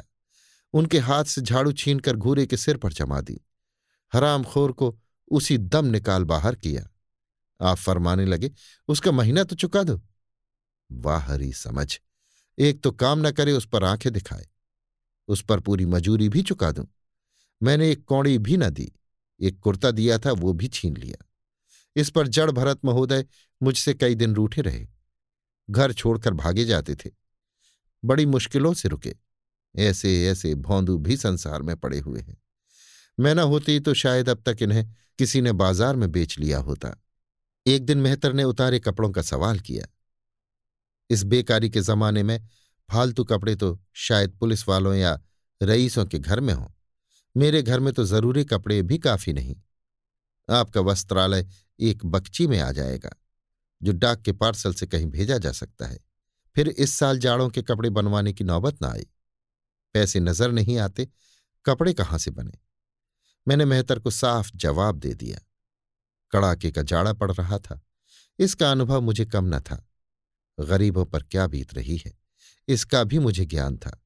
उनके 0.72 0.98
हाथ 0.98 1.24
से 1.24 1.40
झाड़ू 1.40 1.72
छीनकर 1.72 2.16
घूरे 2.16 2.46
के 2.46 2.56
सिर 2.56 2.76
पर 2.76 2.92
जमा 2.92 3.20
दी। 3.20 3.40
हराम 4.12 4.44
खोर 4.44 4.72
को 4.72 4.98
उसी 5.28 5.58
दम 5.58 5.86
निकाल 5.86 6.24
बाहर 6.24 6.54
किया। 6.54 6.88
आप 7.62 7.76
फरमाने 7.76 8.24
लगे, 8.24 8.52
उसका 8.88 9.10
महीना 9.10 9.44
तो 9.44 9.56
चुका 9.56 9.82
दो। 9.82 10.00
वाहरी 10.92 11.52
समझ। 11.52 11.98
एक 12.58 12.82
तो 12.82 12.90
काम 12.90 13.26
न 13.26 13.30
करे, 13.30 13.52
उस 13.52 13.68
पर 13.68 13.84
आँखें 13.84 14.12
दिखाए। 14.12 14.48
उस 15.28 15.42
पर 15.42 15.60
पूरी 15.60 15.86
मजूरी 15.86 16.28
भी 16.28 16.42
चुका 16.42 16.72
दूँ। 16.72 16.86
मैंने 17.62 17.90
एक 17.90 18.04
कौड़ी 18.04 18.38
भी 18.38 18.56
न 18.56 18.70
दी। 18.70 18.92
एक 19.40 19.60
कुर्ता 19.60 19.90
दिया 19.90 20.18
था, 20.18 20.32
वो 20.32 20.52
भी 20.52 20.68
छीन 20.68 20.96
लिया। 20.96 21.24
इस 21.96 22.10
पर 22.10 22.26
जड़ 22.26 22.50
भरत 22.50 22.84
महोदय 22.84 23.26
मुझसे 23.62 23.94
कई 23.94 24.14
दिन 24.14 24.34
रूठे 24.34 24.62
रहे। 24.62 24.86
घर 25.70 25.92
छोड़कर 25.92 26.34
भागे 26.34 26.64
जाते 26.64 26.94
थे। 26.94 27.10
बड़ी 28.04 28.26
मुश्किलों 28.26 28.74
से 28.74 28.88
रुके। 28.88 29.27
ऐसे 29.74 30.26
ऐसे 30.26 30.54
भौंदू 30.54 30.96
भी 30.98 31.16
संसार 31.16 31.62
में 31.62 31.76
पड़े 31.76 31.98
हुए 31.98 32.20
हैं। 32.20 32.36
मैं 33.18 33.34
न 33.34 33.38
होती 33.38 33.78
तो 33.80 33.94
शायद 33.94 34.28
अब 34.28 34.42
तक 34.46 34.62
इन्हें 34.62 34.84
किसी 35.18 35.40
ने 35.40 35.52
बाज़ार 35.52 35.96
में 35.96 36.10
बेच 36.12 36.38
लिया 36.38 36.58
होता। 36.58 36.94
एक 37.66 37.84
दिन 37.86 37.98
मेहतर 37.98 38.32
ने 38.32 38.44
उतारे 38.44 38.78
कपड़ों 38.78 39.10
का 39.10 39.22
सवाल 39.22 39.58
किया। 39.58 39.86
इस 41.10 41.22
बेकारी 41.22 41.70
के 41.70 41.80
जमाने 41.80 42.22
में 42.22 42.38
फालतू 42.88 43.24
कपड़े 43.24 43.54
तो 43.56 43.78
शायद 43.96 44.36
पुलिस 44.40 44.68
वालों 44.68 44.94
या 44.94 45.18
रईसों 45.60 46.04
के 46.06 46.18
घर 46.18 46.40
में 46.40 46.52
हों। 46.54 46.68
मेरे 47.36 47.62
घर 47.62 47.80
में 47.80 47.92
तो 47.94 48.04
ज़रूरी 48.04 48.44
कपड़े 48.44 48.80
भी 48.82 48.98
काफ़ी 48.98 49.32
नहीं। 49.32 49.56
आपका 50.48 50.80
वस्त्रालय 50.80 51.46
एक 51.80 52.04
बक्ची 52.06 52.46
में 52.46 52.58
आ 52.60 52.70
जाएगा, 52.72 53.10
जो 53.80 53.92
डाक 53.92 54.22
के 54.22 54.32
पार्सल 54.32 54.74
से 54.74 54.86
कहीं 54.86 55.06
भेजा 55.06 55.38
जा 55.38 55.52
सकता 55.52 55.86
है। 55.86 55.98
फिर 56.56 56.68
इस 56.68 56.94
साल 56.94 57.18
जाड़ों 57.18 57.48
के 57.48 57.62
कपड़े 57.62 57.90
बनवाने 57.90 58.32
की 58.32 58.44
नौबत 58.44 58.82
ना 58.82 58.88
आई। 58.88 59.06
पैसे 59.98 60.20
नज़र 60.20 60.50
नहीं 60.50 60.78
आते, 60.78 61.08
कपड़े 61.64 61.92
कहाँ 61.92 62.18
से 62.18 62.30
बने? 62.30 62.58
मैंने 63.48 63.64
मेहतर 63.64 63.98
को 63.98 64.10
साफ़ 64.10 64.50
जवाब 64.56 64.98
दे 64.98 65.14
दिया। 65.14 65.38
कड़ाके 66.32 66.70
का 66.70 66.82
जाड़ा 66.82 67.12
पड़ 67.12 67.32
रहा 67.32 67.58
था। 67.58 67.80
इसका 68.38 68.70
अनुभव 68.70 69.00
मुझे 69.00 69.24
कम 69.24 69.56
न 69.56 69.60
था। 69.60 69.88
गरीबों 70.60 71.04
पर 71.04 71.22
क्या 71.22 71.46
बीत 71.46 71.74
रही 71.74 71.96
है? 71.96 72.18
इसका 72.68 73.04
भी 73.04 73.18
मुझे 73.18 73.44
ज्ञान 73.44 73.76
था। 73.76 74.04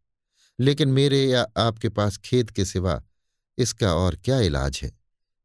लेकिन 0.61 0.89
मेरे 0.89 1.25
या 1.25 1.47
आपके 1.57 1.89
पास 1.89 2.17
खेत 2.17 2.51
के 2.51 2.65
सिवा 2.65 3.03
इसका 3.59 3.95
और 3.95 4.17
क्या 4.17 4.41
इलाज 4.41 4.81
है? 4.83 4.93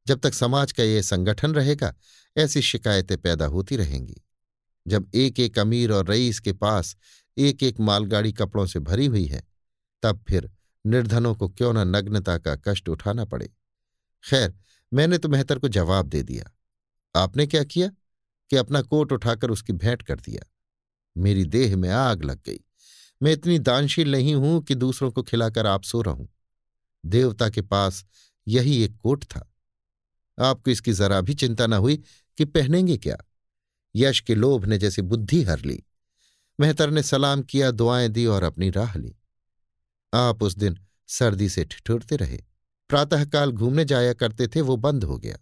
जब 0.07 0.19
तक 0.19 0.33
समाज 0.33 0.71
का 0.71 0.83
ये 0.83 1.03
संगठन 1.03 1.53
रहेगा, 1.53 1.95
ऐसी 2.37 2.61
शिकायतें 2.61 3.17
पैदा 3.17 3.45
होती 3.45 3.75
रहेंगी। 3.75 4.21
जब 4.87 5.11
एक 5.15 5.39
एक 5.39 5.59
अमीर 5.59 5.91
और 5.91 6.09
रईस 6.09 6.39
के 6.39 6.53
पास 6.53 6.97
एक 7.37 7.63
एक 7.63 7.79
मालगाड़ी 7.79 8.33
कपड़ों 8.33 8.67
से 8.67 8.79
भरी 8.79 9.05
हुई 9.05 9.25
है 9.25 9.56
तब 10.01 10.25
फिर 10.27 10.51
निर्धनों 10.85 11.35
को 11.35 11.49
क्यों 11.49 11.73
न 11.73 11.77
नग्नता 11.77 12.37
का 12.37 12.55
कष्ट 12.55 12.89
उठाना 12.89 13.25
पड़े? 13.25 13.49
खैर, 14.29 14.59
मैंने 14.93 15.17
तो 15.17 15.29
मेहतर 15.29 15.59
को 15.59 15.67
जवाब 15.67 16.07
दे 16.07 16.23
दिया। 16.23 16.51
आपने 17.15 17.47
क्या 17.47 17.63
किया 17.63 17.87
कि 18.49 18.55
अपना 18.55 18.81
कोट 18.81 19.11
उठाकर 19.11 19.49
उसकी 19.49 19.73
भेंट 19.73 20.01
कर 20.01 20.15
दिया? 20.15 20.51
मेरी 21.17 21.45
देह 21.45 21.77
में 21.77 21.89
आग 21.89 22.23
लग 22.23 22.39
गई। 22.45 22.59
मैं 23.23 23.31
इतनी 23.31 23.59
दानशील 23.59 24.11
नहीं 24.11 24.35
हूँ 24.35 24.63
कि 24.63 24.75
दूसरों 24.75 25.11
को 25.11 25.23
खिलाकर 25.23 25.65
आप 25.65 25.83
सो 25.83 26.01
रहूँ। 26.01 26.29
देवता 27.05 27.49
के 27.49 27.61
पास 27.61 28.05
यही 28.47 28.83
एक 28.83 28.97
कोट 28.97 29.23
था। 29.23 29.53
आपको 30.39 30.71
इसकी 30.71 30.93
जरा 30.93 31.21
भी 31.21 31.33
चिंता 31.33 31.67
न 31.67 31.73
हुई 31.73 32.03
कि 32.37 32.45
पहनेंगे 32.45 32.97
क्या? 32.97 33.17
यश 33.95 34.19
के 34.19 34.35
लोभ 34.35 34.65
ने 34.65 34.77
जैसे 34.77 35.01
बुद्धि 35.01 35.43
हर 35.43 35.59
ली। 35.59 35.83
मेहतर 36.59 36.89
ने 36.89 37.03
सलाम 37.03 37.41
किया, 37.41 37.71
दुआएँ 37.71 38.09
दी 38.09 38.25
और 38.25 38.43
अपनी 38.43 38.69
राह 38.69 38.97
ली। 38.97 39.15
आप 40.13 40.43
उस 40.43 40.57
दिन 40.57 40.79
सर्दी 41.07 41.49
से 41.49 41.65
ठिठुरते 41.65 42.15
रहे। 42.15 42.37
प्रातःकाल 42.89 43.51
घूमने 43.51 43.85
जाया 43.85 44.13
करते 44.13 44.47
थे, 44.47 44.61
वो 44.61 44.77
बंद 44.77 45.03
हो 45.03 45.17
गया। 45.17 45.37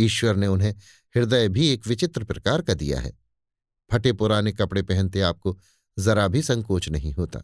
ईश्वर 0.00 0.36
ने 0.36 0.46
उन्हें 0.46 0.74
हृदय 1.16 1.48
भी 1.48 1.68
एक 1.68 1.86
विचित्र 1.86 2.24
प्रकार 2.24 2.62
का 2.62 2.74
दिया 2.74 3.00
है। 3.00 3.12
फटे 3.92 4.12
पुराने 4.12 4.52
कपड़े 4.52 4.82
पहनते 4.82 5.20
आपको 5.20 5.58
जरा 5.98 6.28
भी 6.28 6.42
संकोच 6.42 6.88
नहीं 6.88 7.12
होता। 7.12 7.40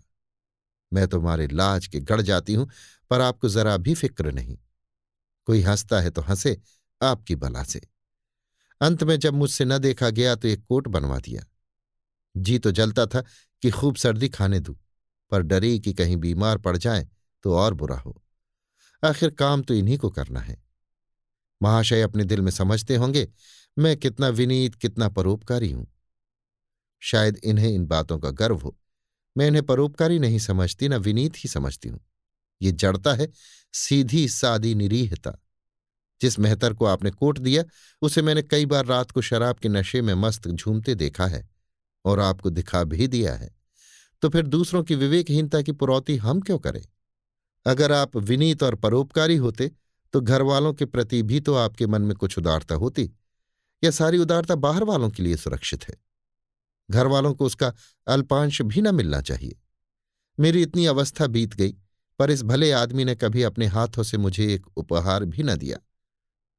मैं 0.93 1.09
तुम्हारे 1.09 1.47
लाज 1.47 1.87
के 1.87 2.01
गड़ 2.01 2.21
जाती 2.21 2.55
हूँ, 2.55 2.71
पर 3.11 3.21
आपको 3.21 3.49
जरा 3.49 3.77
भी 3.77 3.95
फ़िक्र 3.95 4.33
नहीं। 4.33 4.59
कोई 5.47 5.61
हंसता 5.61 6.01
है 6.01 6.11
तो 6.11 6.23
हंसे, 6.23 6.61
आपकी 7.03 7.35
बला 7.35 7.63
से। 7.63 7.81
अंत 8.81 9.05
में 9.05 9.19
जब 9.19 9.35
मुझसे 9.35 9.65
न 9.65 9.79
देखा 9.79 10.11
गया 10.11 10.35
तो 10.35 10.49
एक 10.49 10.65
कोट 10.65 10.89
बनवा 10.89 11.19
दिया। 11.19 11.43
जी 12.37 12.59
तो 12.59 12.71
जलता 12.71 13.07
था 13.07 13.21
कि 13.63 13.71
खूब 13.71 13.97
सर्दी 13.97 14.29
खाने 14.29 14.61
दूँ। 14.61 14.77
पर 15.31 15.43
डरी 15.43 15.81
कि 15.81 15.93
कहीं 15.93 16.17
बीमार 16.17 16.59
पड़ 16.59 16.77
जाए 16.77 17.09
तो 17.43 17.55
और 17.55 17.75
बुरा 17.75 17.97
हो। 17.97 18.23
आखिर 19.05 19.31
काम 19.31 19.63
तो 19.63 19.75
इन्हीं 19.75 19.99
को 19.99 20.11
करना 20.11 20.41
है। 20.41 20.63
महाशय 21.63 22.03
अपने 22.03 22.25
दिल 22.25 22.41
में 22.41 22.51
समझते 22.51 22.97
होंगे, 22.97 23.29
मैं 23.79 23.97
कितना 23.97 24.29
विनीत, 24.29 24.75
कितना 24.75 25.09
परोपकारी 25.09 25.71
हूँ। 25.71 25.87
शायद 27.01 27.37
इन्हें 27.37 27.71
इन 27.71 27.87
बातों 27.87 28.19
का 28.19 28.31
गर्व 28.31 28.57
हो। 28.57 28.79
मैं 29.37 29.47
इन्हें 29.47 29.67
परोपकारी 29.67 30.19
नहीं 30.19 30.39
समझती, 30.39 30.89
ना 30.89 30.97
विनीत 30.97 31.33
ही 31.37 31.49
समझती 31.49 31.89
हूँ। 31.89 32.01
ये 32.63 32.73
जड़ता 32.73 33.15
है 33.15 33.29
सीधी, 33.73 34.29
सादी, 34.29 34.75
निरीहता। 34.75 35.33
जिस 36.21 36.39
मेहतर 36.39 36.75
को 36.75 36.85
आपने 36.85 37.11
कोट 37.11 37.39
दिया, 37.39 37.65
उसे 38.03 38.23
मैंने 38.23 38.43
कई 38.43 38.67
बार 38.67 38.87
रात 38.87 39.11
को 39.11 39.21
शराब 39.21 39.57
के 39.57 39.69
नशे 39.69 40.03
में 40.03 40.15
मस्त 40.15 40.49
झूमते 40.49 40.95
देखा 40.95 41.27
है 41.27 41.49
और 42.05 42.21
आपको 42.21 42.51
दिखा 42.51 42.85
भी 42.85 43.07
दिया 43.09 43.35
है। 43.35 43.60
तो 44.23 44.29
फिर 44.29 44.47
दूसरों 44.47 44.83
की 44.85 44.95
विवेकहीनता 44.95 45.62
की 45.62 45.73
पुरौती 45.73 46.17
हम 46.17 46.41
क्यों 46.41 46.59
करें? 46.59 46.83
अगर 47.67 47.93
आप 47.93 48.17
विनीत 48.17 48.62
और 48.62 48.75
परोपकारी 48.75 49.37
होते 49.37 49.71
तो 50.15 50.21
घर 50.21 50.43
वालों 50.43 50.73
के 50.75 50.85
प्रति 50.85 51.23
भी 51.23 51.41
तो 51.41 51.55
आपके 51.55 51.87
मन 51.87 52.03
में 52.03 52.15
कुछ 52.15 52.39
उदारता 52.39 52.75
होती 52.75 53.11
यह 53.83 53.91
सारी 53.91 54.19
उदारता 54.19 54.55
बाहर 54.57 54.85
वालों 54.85 55.11
के 55.11 55.23
लिए 55.23 55.37
सुरक्षित 55.37 55.85
है। 55.85 55.95
घर 56.89 57.07
वालों 57.07 57.33
को 57.35 57.47
उसका 57.47 57.73
अल्पांश 58.07 58.61
भी 58.62 58.81
न 58.81 58.95
मिलना 58.95 59.21
चाहिए। 59.21 59.57
मेरी 60.39 60.62
इतनी 60.62 60.87
अवस्था 60.87 61.27
बीत 61.27 61.55
गई, 61.55 61.75
पर 62.19 62.31
इस 62.31 62.43
भले 62.43 62.71
आदमी 62.73 63.05
ने 63.05 63.15
कभी 63.15 63.43
अपने 63.43 63.67
हाथों 63.67 64.03
से 64.03 64.19
मुझे 64.19 64.53
एक 64.55 64.67
उपहार 64.77 65.25
भी 65.25 65.43
न 65.43 65.57
दिया। 65.57 65.79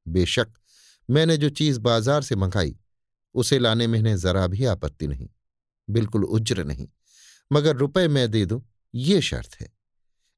बेशक, 0.06 0.48
मैंने 1.10 1.38
जो 1.38 1.50
चीज़ 1.50 1.80
बाज़ार 1.80 2.22
से 2.22 2.36
मंगाई, 2.36 2.76
उसे 3.36 3.60
लाने 3.60 3.88
में 3.88 4.00
इन्हें 4.00 4.16
जरा 4.18 4.48
भी 4.48 4.66
आपत्ति 4.66 5.08
नहीं, 5.08 5.30
बिल्कुल 5.88 6.24
उज्र 6.24 6.64
नहीं। 6.64 6.88
मगर 7.52 7.76
रुपए 7.76 8.08
मैं 8.08 8.32
दे 8.32 8.46
दूँ, 8.46 8.62
ये 8.96 9.22
शर्त 9.22 9.56
है। 9.62 9.70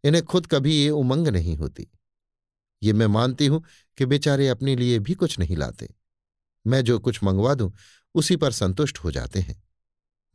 इन्हें 0.04 0.26
खुद 0.26 0.48
कभी 0.48 0.76
ये 0.84 0.90
उमंग 0.90 1.28
नहीं 1.28 1.58
होती। 1.58 1.88
ये 2.84 2.94
मैं 2.94 3.08
मानती 3.08 3.46
हूँ 3.46 3.64
कि 3.98 4.06
बेचारे 4.06 4.48
अपने 4.48 4.76
लिए 4.76 5.00
भी 5.00 5.14
कुछ 5.14 5.40
नहीं 5.40 5.58
लाते। 5.58 5.96
मैं 6.68 6.84
जो 6.84 7.00
कुछ 7.00 7.24
मंगवा 7.24 7.54
दूँ, 7.54 7.74
उसी 8.16 8.36
पर 8.36 8.52
संतुष्ट 8.52 8.98
हो 8.98 9.12
जाते 9.12 9.40
हैं। 9.40 9.64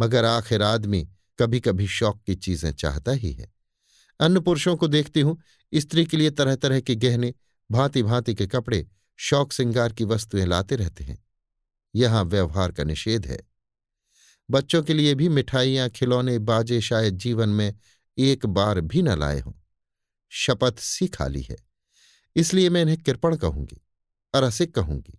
मगर 0.01 0.25
आखिर 0.25 0.63
आदमी 0.63 1.09
कभी 1.39 1.61
कभी 1.61 1.87
शौक 1.87 2.23
की 2.23 2.35
चीज़ें 2.35 2.73
चाहता 2.73 3.13
ही 3.13 3.33
है। 3.33 3.53
अन्य 4.21 4.41
पुरुषों 4.41 4.77
को 4.77 4.89
देखती 4.89 5.21
हूँ, 5.21 5.41
स्त्री 5.75 6.07
के 6.07 6.17
लिए 6.17 6.31
तरह 6.31 6.57
तरह 6.57 6.81
के 6.81 6.95
गहने 6.95 7.35
भांति 7.71 8.03
भांति 8.03 8.35
के 8.35 8.47
कपड़े 8.47 8.89
शौक 9.17 9.53
श्रृंगार 9.53 9.93
की 9.93 10.05
वस्तुएँ 10.05 10.47
लाते 10.47 10.77
रहते 10.77 11.05
हैं। 11.05 11.25
यहाँ 11.95 12.25
व्यवहार 12.25 12.73
का 12.73 12.85
निषेध 12.85 13.27
है। 13.27 13.41
बच्चों 14.51 14.83
के 14.83 14.95
लिए 14.95 15.15
भी 15.15 15.29
मिठाइयाँ, 15.29 15.89
खिलौने, 15.89 16.39
बाजे 16.39 16.81
शायद 16.81 17.17
जीवन 17.17 17.49
में 17.49 17.75
एक 18.19 18.47
बार 18.47 18.81
भी 18.81 19.03
न 19.03 19.19
लाए 19.19 19.41
हों। 19.41 19.53
शपथ 20.29 20.79
सी 20.79 21.09
खाली 21.09 21.43
है। 21.43 21.57
इसलिए 22.37 22.71
मैं 22.71 22.83
इन्हें 22.83 22.99
कृपण 22.99 23.37
कहूँगी, 23.37 23.81
अरसिक 24.35 24.75
कहूँगी, 24.75 25.19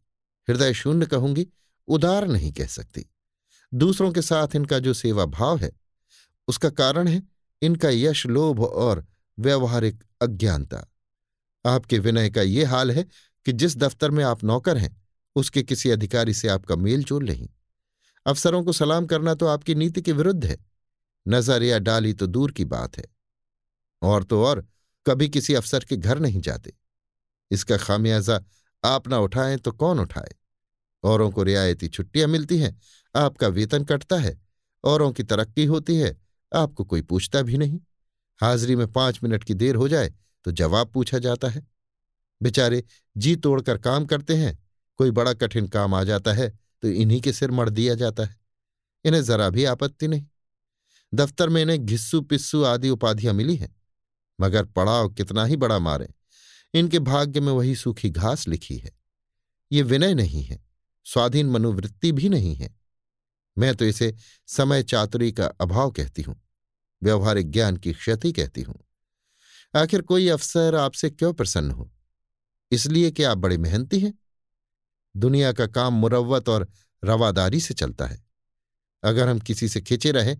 हृदय 0.49 0.73
शून्य 0.73 1.05
कहूँगी, 1.05 1.47
उदार 1.87 2.27
नहीं 2.27 2.51
कह 2.51 2.65
सकती। 2.65 3.05
दूसरों 3.73 4.11
के 4.11 4.21
साथ 4.21 4.47
इनका 4.55 4.79
जो 4.79 4.93
सेवा 4.93 5.25
भाव 5.25 5.57
है, 5.57 5.71
उसका 6.47 6.69
कारण 6.69 7.07
है 7.07 7.23
इनका 7.61 7.89
यश, 7.89 8.25
लोभ 8.25 8.63
और 8.63 9.07
व्यवहारिक 9.39 10.03
अज्ञानता। 10.21 10.93
आपके 11.65 11.99
विनय 11.99 12.29
का 12.29 12.41
ये 12.41 12.63
हाल 12.63 12.91
है 12.91 13.03
कि 13.45 13.51
जिस 13.51 13.77
दफ्तर 13.77 14.11
में 14.11 14.23
आप 14.23 14.43
नौकर 14.43 14.77
हैं, 14.77 15.01
उसके 15.35 15.63
किसी 15.63 15.89
अधिकारी 15.89 16.33
से 16.33 16.47
आपका 16.47 16.75
मेल 16.75 17.03
जोल 17.03 17.23
नहीं। 17.23 17.49
अफसरों 18.25 18.63
को 18.63 18.73
सलाम 18.73 19.05
करना 19.05 19.33
तो 19.33 19.47
आपकी 19.47 19.75
नीति 19.75 20.01
के 20.01 20.11
विरुद्ध 20.11 20.45
है। 20.45 20.57
नज़रिया 21.27 21.79
डाली 21.79 22.13
तो 22.13 22.27
दूर 22.27 22.51
की 22.51 22.65
बात 22.65 22.97
है। 22.97 23.05
और 24.01 24.23
तो 24.23 24.43
और, 24.45 24.65
कभी 25.05 25.29
किसी 25.29 25.53
अफसर 25.53 25.83
के 25.83 25.97
घर 25.97 26.19
नहीं 26.19 26.41
जाते। 26.41 26.73
इसका 27.51 27.77
खामियाजा 27.77 28.39
आप 28.83 29.07
ना 29.07 29.19
उठाएँ 29.19 29.57
तो 29.57 29.71
कौन 29.71 29.99
उठाए? 29.99 30.35
औरों 31.03 31.31
को 31.31 31.43
रियायती 31.43 31.87
छुट्टियाँ 31.87 32.27
मिलती 32.27 32.57
हैं, 32.59 32.79
आपका 33.15 33.47
वेतन 33.47 33.83
कटता 33.83 34.17
है, 34.17 34.37
औरों 34.83 35.11
की 35.11 35.23
तरक्की 35.23 35.65
होती 35.65 35.95
है, 35.95 36.17
आपको 36.55 36.83
कोई 36.83 37.01
पूछता 37.01 37.41
भी 37.41 37.57
नहीं। 37.57 37.79
हाजिरी 38.39 38.75
में 38.75 38.87
पाँच 38.87 39.19
मिनट 39.23 39.43
की 39.43 39.53
देर 39.53 39.75
हो 39.75 39.87
जाए 39.87 40.13
तो 40.45 40.51
जवाब 40.51 40.91
पूछा 40.91 41.19
जाता 41.19 41.47
है। 41.47 41.67
बेचारे 42.41 42.83
जी 43.17 43.35
तोड़कर 43.35 43.77
काम 43.77 44.05
करते 44.05 44.35
हैं, 44.35 44.57
कोई 44.99 45.11
बड़ा 45.11 45.33
कठिन 45.33 45.67
काम 45.67 45.93
आ 45.93 46.03
जाता 46.03 46.33
है 46.33 46.57
तो 46.83 46.87
इन्हीं 46.87 47.21
के 47.21 47.33
सिर 47.33 47.51
मर 47.51 47.69
दिया 47.69 47.95
जाता 47.95 48.23
है। 48.23 48.37
इन्हें 49.05 49.23
जरा 49.23 49.49
भी 49.49 49.65
आपत्ति 49.65 50.07
नहीं। 50.07 50.25
दफ्तर 51.13 51.49
में 51.49 51.61
इन्हें 51.61 51.85
घिस्सू 51.85 52.21
पिस्सू 52.21 52.63
आदि 52.63 52.89
उपाधियाँ 52.89 53.33
मिली 53.33 53.55
हैं, 53.55 53.75
मगर 54.39 54.65
पड़ाव 54.65 55.09
कितना 55.09 55.45
ही 55.45 55.55
बड़ा 55.55 55.79
मारे। 55.79 56.09
इनके 56.73 56.99
भाग्य 56.99 57.39
में 57.39 57.51
वही 57.53 57.75
सूखी 57.75 58.09
घास 58.09 58.47
लिखी 58.47 58.77
है। 58.77 58.91
ये 59.71 59.81
विनय 59.81 60.13
नहीं 60.13 60.43
है, 60.43 60.59
स्वाधीन 61.05 61.49
मनोवृत्ति 61.49 62.11
भी 62.11 62.29
नहीं 62.29 62.55
है। 62.55 62.75
मैं 63.57 63.75
तो 63.75 63.85
इसे 63.85 64.15
समय 64.47 64.83
चातुरी 64.83 65.31
का 65.31 65.45
अभाव 65.61 65.91
कहती 65.91 66.21
हूँ, 66.21 66.41
व्यवहारिक 67.01 67.51
ज्ञान 67.51 67.77
की 67.77 67.93
क्षति 67.93 68.31
कहती 68.31 68.61
हूँ। 68.61 68.79
आखिर 69.73 70.01
कोई 70.01 70.27
अफसर 70.27 70.75
आपसे 70.75 71.09
क्यों 71.09 71.33
प्रसन्न 71.33 71.71
हो? 71.71 71.91
इसलिए 72.71 73.11
कि 73.11 73.23
आप 73.23 73.37
बड़े 73.37 73.57
मेहनती 73.57 73.99
हैं। 73.99 74.13
दुनिया 75.15 75.51
का 75.51 75.67
काम 75.67 75.93
मुरवत 75.93 76.49
और 76.49 76.67
रवादारी 77.03 77.59
से 77.59 77.73
चलता 77.73 78.05
है। 78.05 78.23
अगर 79.03 79.27
हम 79.27 79.39
किसी 79.39 79.69
से 79.69 79.81
खिंचे 79.81 80.11
रहे 80.11 80.35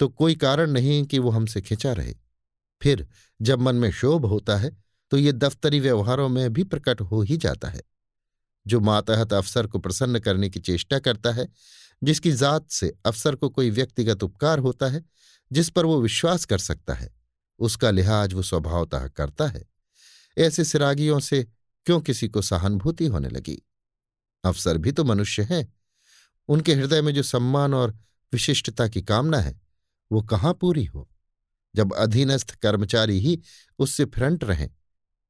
तो 0.00 0.08
कोई 0.08 0.34
कारण 0.34 0.70
नहीं 0.70 1.04
कि 1.04 1.18
वो 1.18 1.30
हमसे 1.30 1.60
खिंचा 1.60 1.92
रहे। 1.92 2.14
फिर 2.82 3.06
जब 3.40 3.60
मन 3.60 3.76
में 3.76 3.90
शोभ 3.90 4.26
होता 4.26 4.56
है 4.56 4.70
तो 5.12 5.16
ये 5.16 5.32
दफ्तरी 5.32 5.80
व्यवहारों 5.80 6.28
में 6.28 6.52
भी 6.52 6.64
प्रकट 6.64 7.00
हो 7.00 7.20
ही 7.22 7.36
जाता 7.36 7.68
है, 7.68 7.82
जो 8.66 8.80
मातहत 8.80 9.32
अफसर 9.32 9.66
को 9.66 9.78
प्रसन्न 9.78 10.18
करने 10.18 10.48
की 10.50 10.60
चेष्टा 10.60 10.98
करता 10.98 11.32
है, 11.32 11.46
जिसकी 12.02 12.32
जात 12.32 12.70
से 12.70 12.92
अफसर 13.06 13.34
को 13.34 13.48
कोई 13.48 13.70
व्यक्तिगत 13.70 14.22
उपकार 14.22 14.58
होता 14.58 14.88
है, 14.88 15.02
जिस 15.50 15.70
पर 15.70 15.86
वो 15.86 16.00
विश्वास 16.00 16.44
कर 16.44 16.58
सकता 16.58 16.94
है। 16.94 17.10
उसका 17.60 17.90
लिहाज 17.90 18.34
वो 18.34 18.42
स्वभावतः 18.42 19.08
करता 19.08 19.46
है। 19.46 19.64
ऐसे 20.36 20.64
सिरागियों 20.64 21.18
से 21.20 21.42
क्यों 21.86 22.00
किसी 22.00 22.28
को 22.28 22.42
सहानुभूति 22.42 23.06
होने 23.06 23.28
लगी? 23.28 23.60
अफसर 24.44 24.78
भी 24.78 24.92
तो 24.92 25.04
मनुष्य 25.04 25.42
हैं। 25.42 25.74
उनके 26.48 26.74
हृदय 26.74 27.02
में 27.02 27.14
जो 27.14 27.22
सम्मान 27.22 27.74
और 27.74 27.98
विशिष्टता 28.32 28.88
की 28.88 29.02
कामना 29.02 29.38
है, 29.38 29.60
वो 30.12 30.22
कहाँ 30.22 30.54
पूरी 30.54 30.84
हो? 30.84 31.08
जब 31.76 31.94
अधीनस्थ 31.94 32.50
कर्मचारी 32.50 33.18
ही 33.20 33.40
उससे 33.78 34.04
फ्रंट 34.04 34.44
रहें 34.44 34.70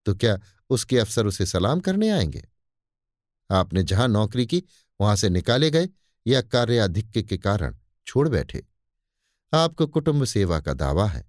तो 0.06 0.14
क्या 0.14 0.38
उसके 0.70 0.98
अफसर 0.98 1.26
उसे 1.26 1.46
सलाम 1.46 1.80
करने 1.80 2.10
आएँगे? 2.10 2.48
आपने 3.50 3.82
जहाँ 3.82 4.08
नौकरी 4.08 4.46
की, 4.46 4.62
वहाँ 5.00 5.16
से 5.16 5.28
निकाले 5.28 5.70
गए 5.70 5.88
या 6.26 6.42
कार्याधिक्य 6.42 7.22
के 7.22 7.38
कारण 7.38 7.76
छोड़ 8.06 8.28
बैठे? 8.28 8.66
आपको 9.54 9.86
कुटुंब 9.86 10.24
सेवा 10.24 10.60
का 10.60 10.74
दावा 10.74 11.06
है। 11.06 11.28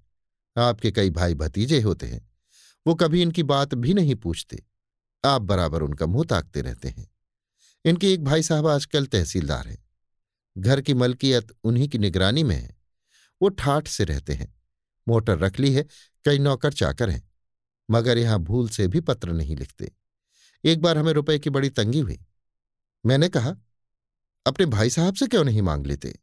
आपके 0.58 0.92
कई 0.92 1.10
भाई 1.10 1.36
भतीजे 1.36 1.82
होते 1.82 2.08
हैं। 2.08 2.30
वो 2.88 2.96
कभी 2.96 3.22
इनकी 3.22 3.44
बात 3.44 3.74
भी 3.76 3.94
नहीं 3.94 4.16
पूछते। 4.16 4.64
आप 5.26 5.42
बराबर 5.42 5.82
उनका 5.82 6.06
मुँह 6.06 6.26
ताकते 6.26 6.62
रहते 6.62 6.90
हैं। 6.90 7.11
इनके 7.86 8.14
एक 8.14 8.24
भाई 8.24 8.44
साहब 8.44 8.68
आजकल 8.68 9.06
तहसीलदार 9.06 9.68
हैं। 9.68 9.90
घर 10.58 10.82
की 10.82 10.94
मलकियत 10.94 11.48
उन्हीं 11.64 11.90
की 11.90 11.98
निगरानी 11.98 12.44
में 12.44 12.56
है। 12.56 12.78
वो 13.42 13.50
ठाठ 13.50 13.88
से 13.88 14.04
रहते 14.04 14.34
हैं। 14.34 14.62
मोटर 15.08 15.38
रख 15.38 15.60
ली 15.60 15.74
है, 15.74 15.86
कई 16.26 16.40
नौकर 16.40 16.74
चाकर 16.74 17.10
हैं, 17.10 17.32
मगर 17.92 18.18
यहाँ 18.18 18.40
भूल 18.40 18.70
से 18.70 18.88
भी 18.88 19.00
पत्र 19.00 19.32
नहीं 19.32 19.56
लिखते। 19.56 19.92
एक 20.66 20.82
बार 20.82 20.98
हमें 20.98 21.14
रुपए 21.14 21.40
की 21.40 21.50
बड़ी 21.50 21.70
तंगी 21.70 22.00
हुई। 22.00 22.20
मैंने 23.06 23.30
कहा, 23.30 23.56
अपने 24.48 24.66
भाई 24.66 24.90
साहब 24.90 25.16
से 25.16 25.28
क्यों 25.28 25.44
नहीं 25.44 25.62
मांग 25.62 25.88
लेते? 25.88 26.20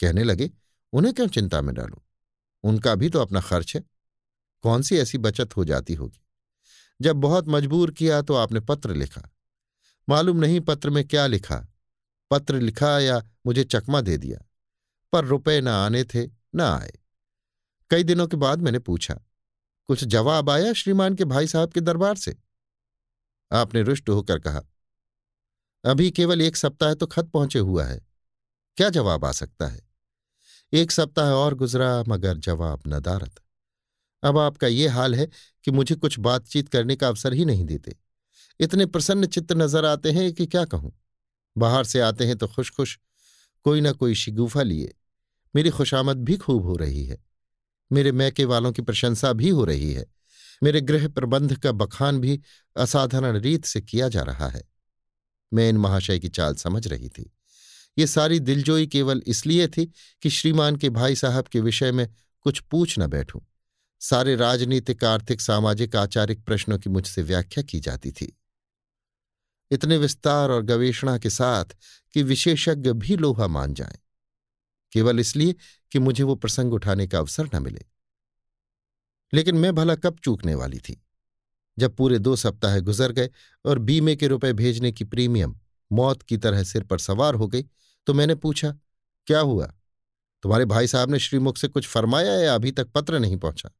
कहने 0.00 0.24
लगे, 0.24 0.50
उन्हें 0.92 1.14
क्यों 1.14 1.28
चिंता 1.28 1.60
में 1.60 1.74
डालू? 1.74 2.02
उनका 2.62 2.94
भी 2.94 3.10
तो 3.10 3.20
अपना 3.20 3.40
खर्च 3.40 3.76
है। 3.76 3.84
कौन 4.60 4.82
सी 4.82 4.96
ऐसी 4.96 5.18
बचत 5.18 5.56
हो 5.56 5.64
जाती 5.64 5.94
होगी? 5.94 6.26
जब 7.00 7.16
बहुत 7.16 7.44
मजबूर 7.48 7.90
किया 7.90 8.22
तो 8.22 8.34
आपने 8.34 8.60
पत्र 8.60 8.94
लिखा। 8.94 9.31
मालूम 10.08 10.36
नहीं 10.36 10.60
पत्र 10.60 10.90
में 10.90 11.06
क्या 11.08 11.26
लिखा। 11.26 11.56
पत्र 12.30 12.60
लिखा 12.60 12.98
या 13.00 13.20
मुझे 13.46 13.64
चकमा 13.64 14.00
दे 14.00 14.16
दिया, 14.16 14.38
पर 15.12 15.24
रुपए 15.24 15.60
न 15.60 15.68
आने 15.68 16.04
थे, 16.04 16.26
न 16.54 16.60
आए। 16.60 16.92
कई 17.90 18.04
दिनों 18.04 18.26
के 18.26 18.36
बाद 18.36 18.62
मैंने 18.62 18.78
पूछा, 18.78 19.14
कुछ 19.88 20.04
जवाब 20.04 20.50
आया 20.50 20.72
श्रीमान 20.72 21.14
के 21.14 21.24
भाई 21.24 21.46
साहब 21.46 21.72
के 21.72 21.80
दरबार 21.80 22.16
से? 22.16 22.36
आपने 23.50 23.82
रुष्ट 23.82 24.08
होकर 24.08 24.38
कहा, 24.38 24.62
अभी 25.84 26.10
केवल 26.10 26.42
एक 26.42 26.56
सप्ताह 26.56 26.94
तो 26.94 27.06
खत 27.06 27.24
पहुँचे 27.24 27.58
हुआ 27.58 27.84
है, 27.84 28.00
क्या 28.76 28.88
जवाब 28.88 29.24
आ 29.24 29.32
सकता 29.32 29.66
है? 29.66 29.80
एक 30.72 30.90
सप्ताह 30.90 31.30
और 31.30 31.54
गुजरा, 31.54 32.02
मगर 32.08 32.38
जवाब 32.38 32.82
नदारत। 32.86 33.40
अब 34.22 34.38
आपका 34.38 34.66
ये 34.66 34.88
हाल 34.88 35.14
है 35.14 35.26
कि 35.64 35.70
मुझे 35.70 35.94
कुछ 35.94 36.18
बातचीत 36.18 36.68
करने 36.68 36.96
का 36.96 37.08
अवसर 37.08 37.32
ही 37.32 37.44
नहीं 37.44 37.64
देते। 37.64 37.96
इतने 38.62 38.86
प्रसन्न 38.86 39.26
चित्त 39.26 39.52
नज़र 39.52 39.84
आते 39.84 40.10
हैं 40.10 40.32
कि 40.32 40.46
क्या 40.46 40.64
कहूँ? 40.64 40.98
बाहर 41.58 41.84
से 41.84 42.00
आते 42.00 42.24
हैं 42.24 42.36
तो 42.36 42.48
खुश 42.48 42.70
खुश 42.70 42.98
कोई 43.64 43.80
ना 43.80 43.92
कोई 43.92 44.14
शिगुफा 44.14 44.62
लिए। 44.62 44.94
मेरी 45.56 45.70
खुशामद 45.70 46.16
भी 46.16 46.36
खूब 46.36 46.62
हो 46.62 46.76
रही 46.76 47.04
है। 47.04 47.24
मेरे 47.92 48.12
मैके 48.12 48.44
वालों 48.44 48.72
की 48.72 48.82
प्रशंसा 48.82 49.32
भी 49.32 49.48
हो 49.48 49.64
रही 49.64 49.92
है। 49.92 50.06
मेरे 50.62 50.80
गृह 50.80 51.08
प्रबंध 51.08 51.56
का 51.56 51.72
बखान 51.72 52.20
भी 52.20 52.40
असाधारण 52.76 53.36
रीत 53.36 53.64
से 53.64 53.80
किया 53.80 54.08
जा 54.08 54.22
रहा 54.22 54.48
है। 54.48 54.62
मैं 55.52 55.68
इन 55.68 55.76
महाशय 55.76 56.18
की 56.18 56.28
चाल 56.28 56.54
समझ 56.54 56.88
रही 56.88 57.08
थी। 57.08 57.32
ये 57.98 58.06
सारी 58.06 58.40
दिलजोई 58.40 58.86
केवल 58.86 59.22
इसलिए 59.26 59.68
थी 59.68 59.92
कि 60.22 60.30
श्रीमान 60.30 60.76
के 60.76 60.90
भाई 60.90 61.14
साहब 61.14 61.44
के 61.44 61.60
विषय 61.60 61.92
में 61.92 62.14
कुछ 62.40 62.60
पूछ 62.60 62.98
न 62.98 63.06
बैठूं। 63.06 63.40
सारे 64.00 64.36
राजनीतिक, 64.36 65.04
आर्थिक, 65.04 65.40
सामाजिक, 65.40 65.96
आचारिक 65.96 66.44
प्रश्नों 66.44 66.78
की 66.78 66.90
मुझसे 66.90 67.22
व्याख्या 67.22 67.64
की 67.64 67.80
जाती 67.80 68.12
थी। 68.12 68.38
इतने 69.72 69.96
विस्तार 69.98 70.50
और 70.50 70.62
गवेषणा 70.62 71.18
के 71.18 71.30
साथ 71.30 71.64
कि 72.14 72.22
विशेषज्ञ 72.22 72.92
भी 72.92 73.16
लोहा 73.16 73.46
मान 73.46 73.74
जाए। 73.74 73.98
केवल 74.92 75.20
इसलिए 75.20 75.54
कि 75.92 75.98
मुझे 75.98 76.22
वो 76.22 76.34
प्रसंग 76.34 76.72
उठाने 76.72 77.06
का 77.06 77.18
अवसर 77.18 77.48
न 77.54 77.62
मिले। 77.62 77.84
लेकिन 79.34 79.56
मैं 79.56 79.74
भला 79.74 79.94
कब 79.94 80.18
चूकने 80.18 80.54
वाली 80.54 80.78
थी? 80.78 81.02
जब 81.78 81.96
पूरे 81.96 82.18
दो 82.18 82.36
सप्ताह 82.36 82.78
गुजर 82.78 83.12
गए 83.12 83.30
और 83.64 83.78
बीमे 83.78 84.16
के 84.16 84.26
रुपए 84.26 84.52
भेजने 84.52 84.92
की 84.92 85.04
प्रीमियम 85.04 85.58
मौत 85.92 86.22
की 86.22 86.36
तरह 86.36 86.62
सिर 86.62 86.82
पर 86.82 86.98
सवार 86.98 87.34
हो 87.34 87.48
गई 87.48 87.64
तो 88.06 88.14
मैंने 88.14 88.34
पूछा, 88.34 88.76
क्या 89.26 89.40
हुआ? 89.40 89.66
तुम्हारे 90.42 90.64
भाई 90.64 90.86
साहब 90.86 91.10
ने 91.10 91.18
श्रीमुख 91.18 91.56
से 91.56 91.68
कुछ 91.68 91.86
फरमाया 91.86 92.32
या 92.32 92.54
अभी 92.54 92.72
तक 92.72 92.86
पत्र 92.86 93.18
नहीं 93.18 93.36
पहुँचा? 93.36 93.70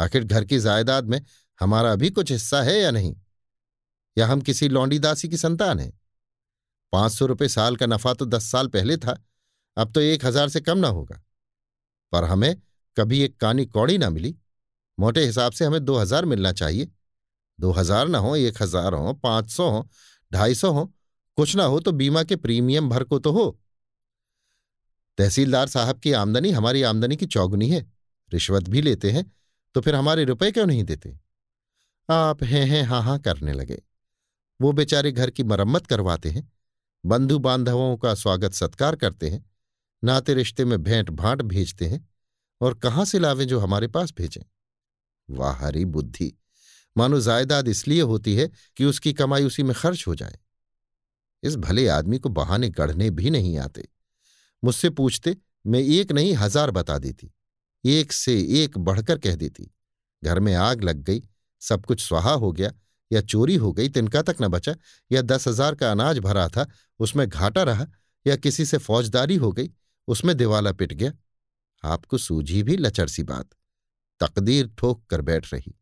आखिर 0.00 0.24
घर 0.24 0.44
की 0.44 0.58
जायदाद 0.58 1.04
में 1.04 1.20
हमारा 1.60 1.94
भी 1.94 2.10
कुछ 2.10 2.32
हिस्सा 2.32 2.62
है 2.62 2.80
या 2.80 2.90
नहीं? 2.90 3.16
या 4.16 4.26
हम 4.26 4.40
किसी 4.40 4.68
लौंडी 4.68 4.98
दासी 4.98 5.28
की 5.28 5.36
संतान 5.36 5.80
हैं? 5.80 5.92
पाँच 6.92 7.12
सौ 7.12 7.26
रुपये 7.26 7.48
साल 7.48 7.76
का 7.76 7.86
नफा 7.86 8.12
तो 8.14 8.26
दस 8.26 8.50
साल 8.50 8.68
पहले 8.68 8.96
था, 8.96 9.16
अब 9.76 9.92
तो 9.92 10.00
एक 10.00 10.24
हज़ार 10.24 10.48
से 10.48 10.60
कम 10.60 10.78
ना 10.78 10.88
होगा। 10.88 11.20
पर 12.12 12.24
हमें 12.24 12.56
कभी 12.96 13.20
एक 13.20 13.36
कानी 13.36 13.64
कौड़ी 13.66 13.98
ना 13.98 14.10
मिली। 14.10 14.34
मोटे 14.98 15.24
हिसाब 15.24 15.52
से 15.52 15.64
हमें 15.64 15.84
दो 15.84 15.96
हज़ार 15.98 16.24
मिलना 16.24 16.52
चाहिए। 16.52 16.88
दो 17.58 17.70
हज़ार 17.72 18.08
ना 18.08 18.18
हो, 18.18 18.34
एक 18.36 18.62
हज़ार 18.62 18.94
हो, 18.94 19.12
पाँच 19.14 19.50
सौ 19.50 19.68
हो, 19.70 19.88
ढाई 20.32 20.54
सौ 20.54 20.70
हो, 20.72 20.84
कुछ 21.38 21.54
ना 21.56 21.64
हो 21.64 21.80
तो 21.80 21.92
बीमा 21.92 22.22
के 22.22 22.36
प्रीमियम 22.36 22.88
भर 22.88 23.04
को 23.04 23.18
तो 23.18 23.32
हो। 23.32 23.50
तहसीलदार 25.18 25.68
साहब 25.68 25.98
की 25.98 26.12
आमदनी 26.12 26.50
हमारी 26.50 26.82
आमदनी 26.82 27.16
की 27.16 27.26
चौगुनी 27.26 27.68
है। 27.68 27.80
रिश्वत 28.32 28.68
भी 28.68 28.82
लेते 28.82 29.10
हैं 29.10 29.24
तो 29.74 29.80
फिर 29.80 29.94
हमारे 29.94 30.24
रुपए 30.24 30.50
क्यों 30.52 30.66
नहीं 30.66 30.84
देते? 30.84 31.16
आप 32.08 32.42
हैं 32.42 32.64
हैं 32.66 32.82
हाँ 32.82 33.02
हाँ 33.02 33.18
करने 33.18 33.52
लगे। 33.52 33.80
वो 34.62 34.72
बेचारे 34.72 35.12
घर 35.12 35.30
की 35.30 35.42
मरम्मत 35.42 35.86
करवाते 35.86 36.30
हैं 36.30 36.52
बंधु 37.06 37.38
बांधवों 37.38 37.96
का 37.96 38.14
स्वागत 38.14 38.52
सत्कार 38.52 38.96
करते 38.96 39.28
हैं 39.28 39.50
नाते 40.04 40.34
रिश्ते 40.34 40.64
में 40.64 40.82
भेंट 40.82 41.10
भांट 41.10 41.42
भेजते 41.42 41.86
हैं 41.86 42.08
और 42.60 42.74
कहाँ 42.74 43.04
से 43.04 43.18
लावें 43.18 43.46
जो 43.46 43.58
हमारे 43.58 43.88
पास 43.88 44.12
भेजें? 44.18 44.42
वाह, 45.30 45.66
हरी 45.66 45.84
बुद्धि। 45.84 46.38
मानो 46.96 47.20
जायदाद 47.20 47.68
इसलिए 47.68 48.00
होती 48.00 48.36
है 48.36 48.50
कि 48.76 48.84
उसकी 48.84 49.12
कमाई 49.12 49.44
उसी 49.44 49.62
में 49.62 49.74
खर्च 49.76 50.04
हो 50.06 50.14
जाए। 50.14 50.38
इस 51.42 51.56
भले 51.56 51.88
आदमी 51.88 52.18
को 52.18 52.28
बहाने 52.28 52.68
गढ़ने 52.68 53.10
भी 53.10 53.30
नहीं 53.30 53.58
आते। 53.58 53.88
मुझसे 54.64 54.90
पूछते, 54.90 55.36
मैं 55.66 55.80
एक 55.80 56.12
नहीं, 56.12 56.34
हज़ार 56.34 56.70
बता 56.70 56.98
देती। 56.98 57.32
एक 57.84 58.12
से 58.12 58.40
एक 58.64 58.78
बढ़कर 58.78 59.18
कह 59.18 59.34
देती। 59.34 59.70
घर 60.24 60.40
में 60.40 60.54
आग 60.54 60.84
लग 60.84 60.96
गई, 60.96 61.22
सब 61.60 61.86
कुछ 61.86 62.08
स्वाहा 62.08 62.32
हो 62.32 62.52
गया 62.52 62.72
या 63.12 63.20
चोरी 63.20 63.54
हो 63.54 63.72
गई, 63.72 63.88
तिनका 63.88 64.22
तक 64.22 64.36
न 64.42 64.48
बचा, 64.48 64.74
या 65.12 65.22
दस 65.22 65.48
हज़ार 65.48 65.74
का 65.74 65.90
अनाज 65.90 66.18
भरा 66.18 66.48
था, 66.48 66.66
उसमें 67.00 67.28
घाटा 67.28 67.62
रहा, 67.62 67.86
या 68.26 68.36
किसी 68.36 68.64
से 68.64 68.78
फौजदारी 68.78 69.36
हो 69.36 69.52
गई, 69.52 69.70
उसमें 70.08 70.36
दिवाला 70.36 70.72
पिट 70.72 70.92
गया। 70.92 71.12
आपको 71.84 72.18
सूझी 72.18 72.62
भी 72.62 72.76
लचर 72.76 73.08
सी 73.08 73.22
बात। 73.22 73.48
तकदीर 74.20 74.70
ठोक 74.78 75.04
कर 75.06 75.20
बैठ 75.20 75.52
रही। 75.54 75.74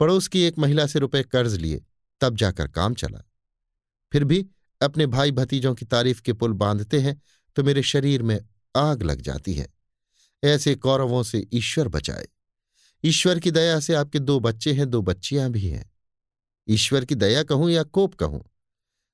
पड़ोस 0.00 0.28
की 0.28 0.42
एक 0.42 0.58
महिला 0.58 0.86
से 0.86 0.98
रुपए 0.98 1.22
कर्ज 1.22 1.54
लिए, 1.54 1.84
तब 2.20 2.36
जाकर 2.36 2.68
काम 2.68 2.94
चला। 2.94 3.24
फिर 4.12 4.24
भी 4.24 4.46
अपने 4.80 5.06
भाई 5.06 5.30
भतीजों 5.30 5.74
की 5.74 5.84
तारीफ़ 5.84 6.22
के 6.22 6.32
पुल 6.32 6.52
बांधते 6.52 7.00
हैं 7.00 7.20
तो 7.56 7.62
मेरे 7.62 7.82
शरीर 7.82 8.22
में 8.22 8.38
आग 8.76 9.02
लग 9.02 9.20
जाती 9.20 9.54
है। 9.54 9.68
ऐसे 10.42 10.74
कौरवों 10.74 11.22
से 11.22 11.46
ईश्वर 11.52 11.88
बचाए। 11.88 12.26
ईश्वर 13.04 13.38
की 13.38 13.50
दया 13.50 13.80
से 13.80 13.94
आपके 13.94 14.18
दो 14.18 14.40
बच्चे 14.40 14.72
हैं, 14.72 14.90
दो 14.90 15.02
बच्चियाँ 15.02 15.50
भी 15.50 15.66
हैं। 15.68 15.90
ईश्वर 16.68 17.04
की 17.04 17.14
दया 17.14 17.42
कहूँ 17.42 17.70
या 17.70 17.82
कोप 17.82 18.14
कहूँ? 18.14 18.50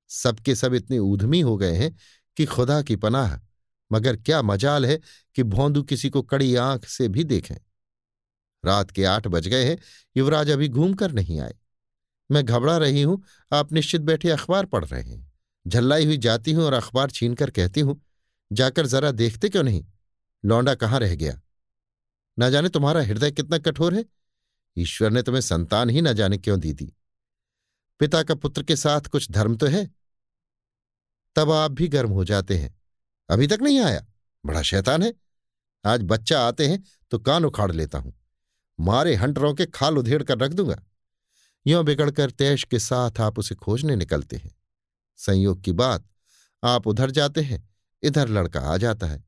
सबके 0.09 0.55
सब 0.55 0.75
इतने 0.75 0.99
ऊधमी 0.99 1.41
हो 1.41 1.57
गए 1.57 1.77
हैं 1.77 1.97
कि 2.37 2.45
खुदा 2.45 2.83
की 2.83 2.97
पनाह। 2.97 3.41
मगर 3.93 4.17
क्या 4.17 4.43
मजाल 4.43 4.87
है 4.87 5.01
कि 5.35 5.43
भोंदू 5.43 5.83
किसी 5.83 6.11
को 6.11 6.23
कड़ी 6.23 6.55
आँख 6.55 6.85
से 6.85 7.09
भी 7.09 7.25
देखें। 7.25 7.57
रात 8.65 8.91
के 8.91 9.05
आठ 9.05 9.27
बज 9.27 9.49
गए 9.49 9.65
हैं, 9.65 9.79
युवराज 10.17 10.51
अभी 10.51 10.69
घूम 10.69 10.95
कर 10.95 11.13
नहीं 11.13 11.41
आए। 11.41 11.55
मैं 12.31 12.45
घबरा 12.45 12.77
रही 12.77 13.03
हूँ, 13.03 13.23
आप 13.53 13.73
निश्चित 13.73 14.01
बैठे 14.01 14.31
अखबार 14.31 14.67
पढ़ 14.67 14.85
रहे 14.85 15.03
हैं। 15.03 15.33
झल्लाई 15.69 16.05
हुई 16.05 16.17
जाती 16.17 16.53
हूँ 16.53 16.65
और 16.65 16.73
अखबार 16.73 17.11
छीन 17.11 17.35
कर 17.35 17.51
कहती 17.51 17.81
हूँ, 17.81 18.03
जाकर 18.53 18.87
जरा 18.87 19.11
देखते 19.11 19.49
क्यों 19.49 19.63
नहीं? 19.63 19.87
लौंडा 20.45 20.75
कहाँ 20.75 21.01
रह 21.01 21.15
गया? 21.15 21.41
न 22.39 22.51
जाने 22.51 22.69
तुम्हारा 22.69 23.03
हृदय 23.03 23.31
कितना 23.31 23.59
कठोर 23.59 23.95
है। 23.95 24.05
ईश्वर 24.79 25.11
ने 25.11 25.23
तुम्हें 25.23 25.43
संतान 25.43 25.91
ही 25.91 26.01
न 26.01 26.13
जाने 26.13 26.39
क्यों 26.39 26.61
दी 26.61 26.75
थी? 26.75 26.97
पिता 27.99 28.23
का 28.23 28.35
पुत्र 28.35 28.63
के 28.63 28.77
साथ 28.77 29.01
कुछ 29.01 29.31
धर्म 29.31 29.57
तो 29.57 29.67
है। 29.67 29.91
तब 31.37 31.51
आप 31.51 31.71
भी 31.71 31.89
गर्म 31.89 32.11
हो 32.11 32.25
जाते 32.25 32.59
हैं। 32.59 32.83
अभी 33.29 33.47
तक 33.47 33.59
नहीं 33.63 33.81
आया। 33.81 34.07
बड़ा 34.47 34.63
शैतान 34.63 35.03
है। 35.03 35.15
आज 35.85 36.01
बच्चा 36.03 36.41
आते 36.41 36.67
हैं 36.67 36.85
तो 37.11 37.19
कान 37.19 37.45
उखाड़ 37.45 37.73
लेता 37.73 37.99
हूँ। 37.99 38.15
मारे 38.81 39.15
हंटरों 39.15 39.55
के 39.55 39.67
खाल 39.67 39.99
उधेड़ 39.99 40.23
कर 40.23 40.39
रख 40.39 40.51
दूँगा। 40.51 40.83
यों 41.67 41.85
बिगड़कर 41.85 42.31
तैश 42.31 42.65
के 42.65 42.79
साथ 42.79 43.21
आप 43.21 43.39
उसे 43.39 43.55
खोजने 43.55 43.97
निकलते 43.97 44.37
हैं। 44.37 44.57
संयोग 45.17 45.63
की 45.63 45.73
बात, 45.73 46.09
आप 46.65 46.87
उधर 46.87 47.11
जाते 47.11 47.41
हैं, 47.41 47.75
इधर 48.03 48.29
लड़का 48.29 48.61
आ 48.61 48.77
जाता 48.77 49.07
है। 49.07 49.25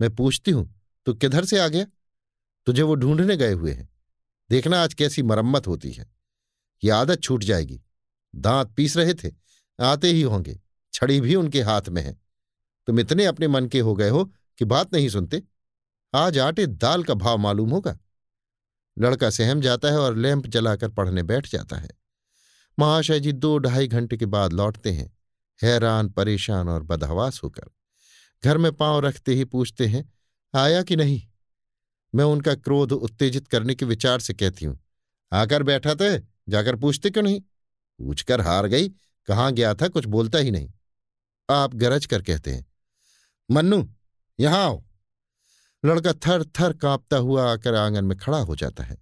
मैं 0.00 0.14
पूछती 0.14 0.50
हूँ, 0.50 0.80
तू 1.06 1.14
किधर 1.14 1.44
से 1.44 1.58
आ 1.58 1.68
गया? 1.68 1.84
तुझे 2.66 2.82
वो 2.82 2.94
ढूँढने 2.94 3.36
गए 3.36 3.52
हुए 3.52 3.72
हैं। 3.72 3.88
देखना 4.50 4.82
आज 4.82 4.94
कैसी 4.94 5.22
मरम्मत 5.22 5.66
होती 5.66 5.92
है। 5.92 6.12
ये 6.84 6.90
आदत 6.90 7.22
छूट 7.22 7.44
जाएगी। 7.44 7.82
दांत 8.34 8.72
पीस 8.76 8.96
रहे 8.96 9.14
थे। 9.14 9.30
आते 9.78 10.08
ही 10.08 10.22
होंगे। 10.22 10.58
छड़ी 10.92 11.20
भी 11.20 11.34
उनके 11.34 11.62
हाथ 11.62 11.88
में 11.88 12.02
है। 12.02 12.18
तुम 12.88 13.00
इतने 13.00 13.24
अपने 13.24 13.48
मन 13.48 13.66
के 13.66 13.80
हो 13.80 13.94
गए 13.94 14.08
हो 14.08 14.24
कि 14.58 14.64
बात 14.64 14.94
नहीं 14.94 15.08
सुनते। 15.08 15.42
आज 16.14 16.38
आटे 16.38 16.66
दाल 16.66 17.04
का 17.04 17.14
भाव 17.14 17.38
मालूम 17.38 17.70
होगा। 17.70 17.98
लड़का 18.96 19.30
सहम 19.30 19.60
जाता 19.60 19.90
है 19.90 19.98
और 19.98 20.16
लैंप 20.16 20.46
जलाकर 20.46 20.88
पढ़ने 20.88 21.22
बैठ 21.22 21.48
जाता 21.48 21.76
है। 21.76 21.90
महाशय 22.78 23.20
जी 23.20 23.32
दो 23.32 23.56
ढाई 23.58 23.88
घंटे 23.88 24.16
के 24.16 24.26
बाद 24.26 24.52
लौटते 24.52 24.92
हैं। 24.92 25.10
हैरान, 25.60 26.08
परेशान 26.08 26.68
और 26.68 26.82
बदहवास 26.82 27.40
होकर। 27.44 27.70
घर 28.42 28.58
में 28.58 28.72
पाँव 28.72 29.00
रखते 29.00 29.34
ही 29.34 29.44
पूछते 29.44 29.86
हैं, 29.86 30.12
आया 30.54 30.82
कि 30.82 30.96
नहीं? 30.96 31.20
मैं 32.14 32.24
उनका 32.24 32.54
क्रोध 32.54 32.92
उत्तेजित 32.92 33.48
करने 33.48 33.74
के 33.74 33.86
विचार 33.86 34.20
से 34.20 34.34
कहती 34.34 34.64
हूँ, 34.64 34.78
आकर 35.32 35.62
बैठा 35.62 35.94
तो 35.94 36.04
जाकर 36.48 36.76
पूछते 36.76 37.10
क्यों 37.10 37.24
नहीं? 37.24 37.40
पूछकर 38.00 38.40
हार 38.40 38.66
गई। 38.66 38.88
कहाँ 39.28 39.52
गया 39.52 39.74
था 39.74 39.88
कुछ 39.88 40.06
बोलता 40.06 40.38
ही 40.38 40.50
नहीं। 40.50 40.70
आप 41.48 41.74
गरज 41.74 42.06
कर 42.06 42.22
कहते 42.22 42.50
हैं, 42.50 42.66
मन्नू, 43.50 43.88
यहाँ 44.38 44.64
आओ। 44.64 44.82
लड़का 45.84 46.12
थर 46.12 46.44
थर 46.60 46.72
कांपता 46.72 47.16
हुआ 47.16 47.52
आकर 47.52 47.74
आँगन 47.74 48.04
में 48.04 48.16
खड़ा 48.18 48.38
हो 48.38 48.56
जाता 48.56 48.84
है। 48.84 48.96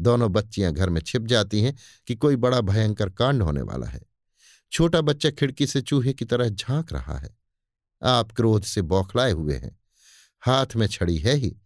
दोनों 0.00 0.32
बच्चियाँ 0.32 0.72
घर 0.72 0.90
में 0.90 1.00
छिप 1.00 1.22
जाती 1.22 1.62
हैं 1.62 1.76
कि 2.06 2.14
कोई 2.14 2.36
बड़ा 2.36 2.60
भयंकर 2.60 3.10
कांड 3.10 3.42
होने 3.42 3.62
वाला 3.62 3.86
है। 3.86 4.00
छोटा 4.72 5.00
बच्चा 5.00 5.30
खिड़की 5.30 5.66
से 5.66 5.80
चूहे 5.80 6.12
की 6.12 6.24
तरह 6.24 6.48
झाँक 6.48 6.92
रहा 6.92 7.18
है। 7.18 7.36
आप 8.02 8.32
क्रोध 8.32 8.62
से 8.62 8.82
बौखलाए 8.82 9.32
हुए 9.32 9.54
हैं। 9.54 9.78
हाथ 10.42 10.76
में 10.76 10.86
छड़ी 10.86 11.16
है 11.16 11.34
ही। 11.34 11.56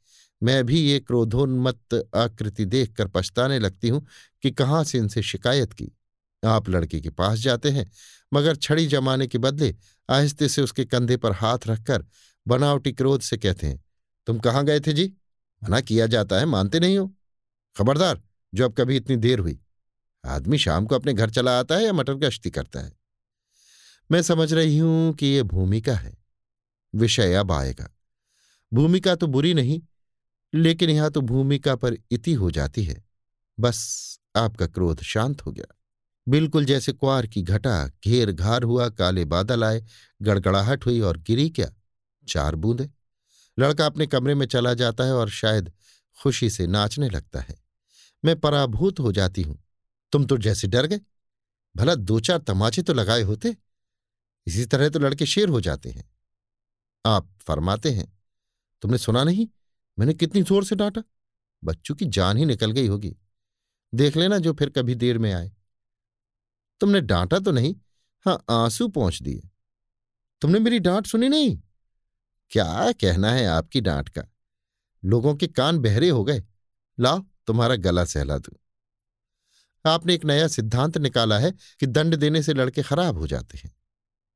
मैं 0.42 0.64
भी 0.66 0.80
ये 0.80 1.00
क्रोधोन्मत्त 1.00 2.08
आकृति 2.16 2.64
देखकर 2.64 3.08
पछताने 3.08 3.58
लगती 3.58 3.88
हूँ 3.88 4.06
कि 4.42 4.50
कहाँ 4.50 4.84
से 4.84 4.98
इनसे 4.98 5.22
शिकायत 5.22 5.72
की। 5.72 5.92
आप 6.44 6.68
लड़के 6.68 7.00
के 7.00 7.10
पास 7.10 7.38
जाते 7.38 7.70
हैं, 7.70 7.90
मगर 8.34 8.56
छड़ी 8.56 8.86
जमाने 8.86 9.26
के 9.26 9.38
बदले 9.38 9.74
आहिस्ते 10.10 10.48
से 10.48 10.62
उसके 10.62 10.84
कंधे 10.84 11.16
पर 11.16 11.32
हाथ 11.32 11.58
रखकर 11.66 12.04
बनावटी 12.46 12.92
क्रोध 12.92 13.20
से 13.20 13.36
कहते 13.36 13.66
हैं, 13.66 13.84
तुम 14.26 14.38
कहाँ 14.38 14.64
गए 14.64 14.80
थे 14.80 14.92
जी? 14.92 15.12
मना 15.62 15.80
किया 15.80 16.06
जाता 16.06 16.38
है, 16.38 16.44
मानते 16.44 16.80
नहीं 16.80 16.98
हो? 16.98 17.14
खबरदार, 17.76 18.22
जो 18.54 18.64
अब 18.64 18.74
कभी 18.74 18.96
इतनी 18.96 19.16
देर 19.16 19.38
हुई। 19.38 19.58
आदमी 20.24 20.58
शाम 20.58 20.86
को 20.86 20.94
अपने 20.94 21.12
घर 21.12 21.30
चला 21.30 21.60
आता 21.60 21.74
है 21.74 21.84
या 21.84 21.92
मटर 21.92 22.14
गश्ती 22.14 22.50
करता 22.50 22.80
है? 22.80 22.92
मैं 24.10 24.22
समझ 24.22 24.52
रही 24.52 24.78
हूँ 24.78 25.12
कि 25.14 25.26
यह 25.26 25.42
भूमिका 25.42 25.94
है। 25.94 26.16
विषय 26.94 27.34
अब 27.34 27.52
आएगा। 27.52 27.88
भूमिका 28.72 29.14
तो 29.14 29.26
बुरी 29.26 29.54
नहीं, 29.54 29.80
लेकिन 30.54 30.90
यहाँ 30.90 31.10
तो 31.10 31.20
भूमिका 31.20 31.76
पर 31.76 31.96
इति 32.10 32.32
हो 32.32 32.50
जाती 32.50 32.84
है। 32.84 33.04
बस 33.60 34.18
आपका 34.36 34.66
क्रोध 34.66 35.02
शांत 35.02 35.46
हो 35.46 35.52
गया। 35.52 35.74
बिल्कुल 36.28 36.64
जैसे 36.64 36.92
क्वार 36.92 37.26
की 37.26 37.42
घटा, 37.42 37.86
घेर 37.86 38.32
घार 38.32 38.62
हुआ, 38.62 38.88
काले 38.88 39.24
बादल 39.24 39.64
आए, 39.64 39.84
गड़गड़ाहट 40.22 40.86
हुई 40.86 41.00
और 41.00 41.16
गिरी 41.16 41.50
क्या? 41.50 41.70
चार 42.28 42.54
बूंदे। 42.54 42.88
लड़का 43.58 43.86
अपने 43.86 44.06
कमरे 44.06 44.34
में 44.34 44.46
चला 44.46 44.74
जाता 44.74 45.04
है 45.04 45.14
और 45.14 45.30
शायद 45.30 45.72
खुशी 46.16 46.50
से 46.50 46.66
नाचने 46.66 47.08
लगता 47.08 47.40
है। 47.40 47.54
मैं 48.24 48.40
पराभूत 48.40 49.00
हो 49.00 49.12
जाती 49.12 49.42
हूँ। 49.42 49.58
तुम 50.12 50.24
तो 50.24 50.38
जैसे 50.38 50.68
डर 50.68 50.86
गए। 50.86 51.00
भला 51.76 51.94
दो 51.94 52.20
चार 52.20 52.38
तमाचे 52.38 52.82
तो 52.82 52.94
लगाए 52.94 53.22
होते? 53.22 53.56
इसी 54.46 54.64
तरह 54.66 54.88
तो 54.88 54.98
लड़के 54.98 55.26
शेर 55.26 55.48
हो 55.48 55.60
जाते 55.60 55.90
हैं। 55.90 56.10
आप 57.04 57.30
फरमाते 57.40 57.90
हैं, 57.90 58.12
तुमने 58.82 58.98
सुना 58.98 59.24
नहीं? 59.24 59.48
मैंने 59.98 60.14
कितनी 60.14 60.42
ज़ोर 60.42 60.64
से 60.64 60.76
डांटा। 60.76 61.02
बच्चों 61.64 61.94
की 61.94 62.04
जान 62.04 62.36
ही 62.36 62.44
निकल 62.44 62.70
गई 62.70 62.86
होगी। 62.86 63.16
देख 63.94 64.16
लेना 64.16 64.38
जो 64.38 64.52
फिर 64.52 64.70
कभी 64.70 64.94
देर 64.94 65.18
में 65.18 65.32
आए। 65.32 65.52
तुमने 66.80 67.00
डांटा 67.00 67.38
तो 67.38 67.50
नहीं? 67.50 67.74
हाँ 68.26 68.44
आँसू 68.50 68.88
पहुँच 68.88 69.22
दिए। 69.22 69.48
तुमने 70.40 70.58
मेरी 70.58 70.78
डांट 70.78 71.06
सुनी 71.06 71.28
नहीं? 71.28 71.60
क्या 72.50 72.92
कहना 72.92 73.30
है 73.30 73.46
आपकी 73.46 73.80
डांट 73.80 74.08
का? 74.08 74.22
लोगों 75.04 75.34
के 75.34 75.46
कान 75.46 75.78
बहरे 75.78 76.08
हो 76.08 76.24
गए। 76.24 76.42
लाओ, 77.00 77.24
तुम्हारा 77.46 77.76
गला 77.76 78.04
सहला 78.04 78.38
दू। 78.38 78.58
आपने 79.86 80.14
एक 80.14 80.24
नया 80.24 80.48
सिद्धांत 80.48 80.98
निकाला 80.98 81.38
है 81.38 81.50
कि 81.50 81.86
दंड 81.86 82.16
देने 82.16 82.42
से 82.42 82.54
लड़के 82.54 82.82
खराब 82.82 83.18
हो 83.18 83.26
जाते 83.26 83.58
हैं। 83.58 83.76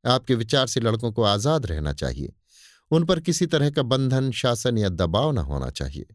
आपके 0.06 0.34
विचार 0.34 0.66
से 0.66 0.80
लड़कों 0.80 1.12
को 1.12 1.22
आज़ाद 1.22 1.66
रहना 1.66 1.92
चाहिए। 1.92 2.32
उन 2.90 3.04
पर 3.04 3.20
किसी 3.20 3.46
तरह 3.46 3.70
का 3.70 3.82
बंधन, 3.82 4.30
शासन 4.30 4.78
या 4.78 4.88
दबाव 4.88 5.32
न 5.32 5.38
होना 5.38 5.70
चाहिए। 5.70 6.06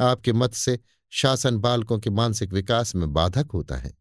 आपके 0.00 0.32
मत 0.32 0.54
से 0.54 0.78
शासन 1.10 1.58
बालकों 1.58 1.98
के 1.98 2.10
मानसिक 2.10 2.52
विकास 2.52 2.94
में 2.94 3.12
बाधक 3.12 3.48
होता 3.54 3.76
है। 3.76 3.98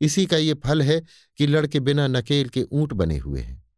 इसी 0.00 0.26
का 0.26 0.36
ये 0.36 0.54
फल 0.54 0.82
है 0.82 1.02
कि 1.36 1.46
लड़के 1.46 1.80
बिना 1.80 2.06
नकेल 2.06 2.48
के 2.48 2.62
ऊँट 2.62 2.92
बने 2.92 3.18
हुए 3.18 3.40
हैं। 3.40 3.70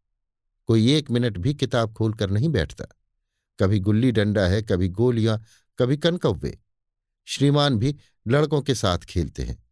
कोई 0.66 0.92
एक 0.92 1.10
मिनट 1.10 1.38
भी 1.38 1.54
किताब 1.54 1.92
खोलकर 1.92 2.30
नहीं 2.30 2.48
बैठता। 2.48 2.84
कभी 3.60 3.80
गुल्ली 3.80 4.12
डंडा 4.12 4.46
है, 4.46 4.62
कभी 4.62 4.88
गोलियाँ, 4.88 5.42
कभी 5.78 5.96
कनकव्वे। 5.96 6.58
श्रीमान 7.24 7.78
भी 7.78 7.96
लड़कों 8.28 8.62
के 8.62 8.74
साथ 8.74 8.98
खेलते 8.98 9.42
हैं। 9.42 9.64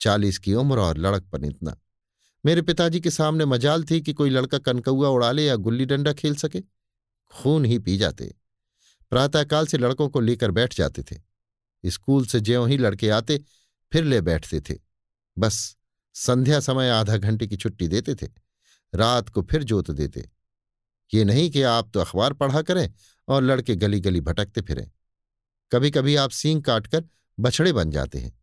चालीस 0.00 0.38
की 0.38 0.54
उम्र 0.54 0.78
और 0.78 0.98
लड़कपन 0.98 1.44
इतना। 1.44 1.76
मेरे 2.46 2.62
पिताजी 2.62 3.00
के 3.00 3.10
सामने 3.10 3.44
मजाल 3.44 3.84
थी 3.84 4.00
कि 4.00 4.12
कोई 4.12 4.30
लड़का 4.30 4.58
कनकौआ 4.58 5.08
उड़ा 5.08 5.32
ले 5.32 5.46
या 5.46 5.56
गुल्ली 5.56 5.84
डंडा 5.84 6.12
खेल 6.12 6.34
सके। 6.34 6.60
खून 7.30 7.64
ही 7.64 7.78
पी 7.78 7.96
जाते। 7.96 8.34
प्रातःकाल 9.10 9.66
से 9.66 9.78
लड़कों 9.78 10.08
को 10.08 10.20
लेकर 10.20 10.50
बैठ 10.50 10.74
जाते 10.74 11.02
थे। 11.02 11.16
स्कूल 11.86 12.26
से 12.26 12.40
ज्यों 12.40 12.68
ही 12.68 12.78
लड़के 12.78 13.10
आते, 13.10 13.40
फिर 13.92 14.04
ले 14.04 14.20
बैठते 14.20 14.60
थे। 14.60 14.78
बस 15.38 15.76
संध्या 16.14 16.60
समय 16.60 16.90
आधा 16.90 17.16
घंटे 17.16 17.46
की 17.46 17.56
छुट्टी 17.56 17.88
देते 17.88 18.14
थे, 18.14 18.28
रात 18.92 19.28
को 19.28 19.42
फिर 19.42 19.62
जोत 19.62 19.90
देते। 19.90 20.28
ये 21.12 21.24
नहीं 21.24 21.50
कि 21.50 21.62
आप 21.62 21.90
तो 21.94 22.00
अखबार 22.00 22.32
पढ़ा 22.32 22.62
करें 22.62 22.92
और 23.28 23.42
लड़के 23.42 23.76
गली 23.76 24.00
गली 24.00 24.20
भटकते 24.20 24.60
फिरें। 24.60 24.90
कभी 25.72 25.90
कभी 25.90 26.16
आप 26.16 26.30
सींग 26.30 26.62
काटकर 26.62 27.04
बछड़े 27.38 27.72
बन 27.72 27.90
जाते 27.90 28.18
हैं, 28.18 28.38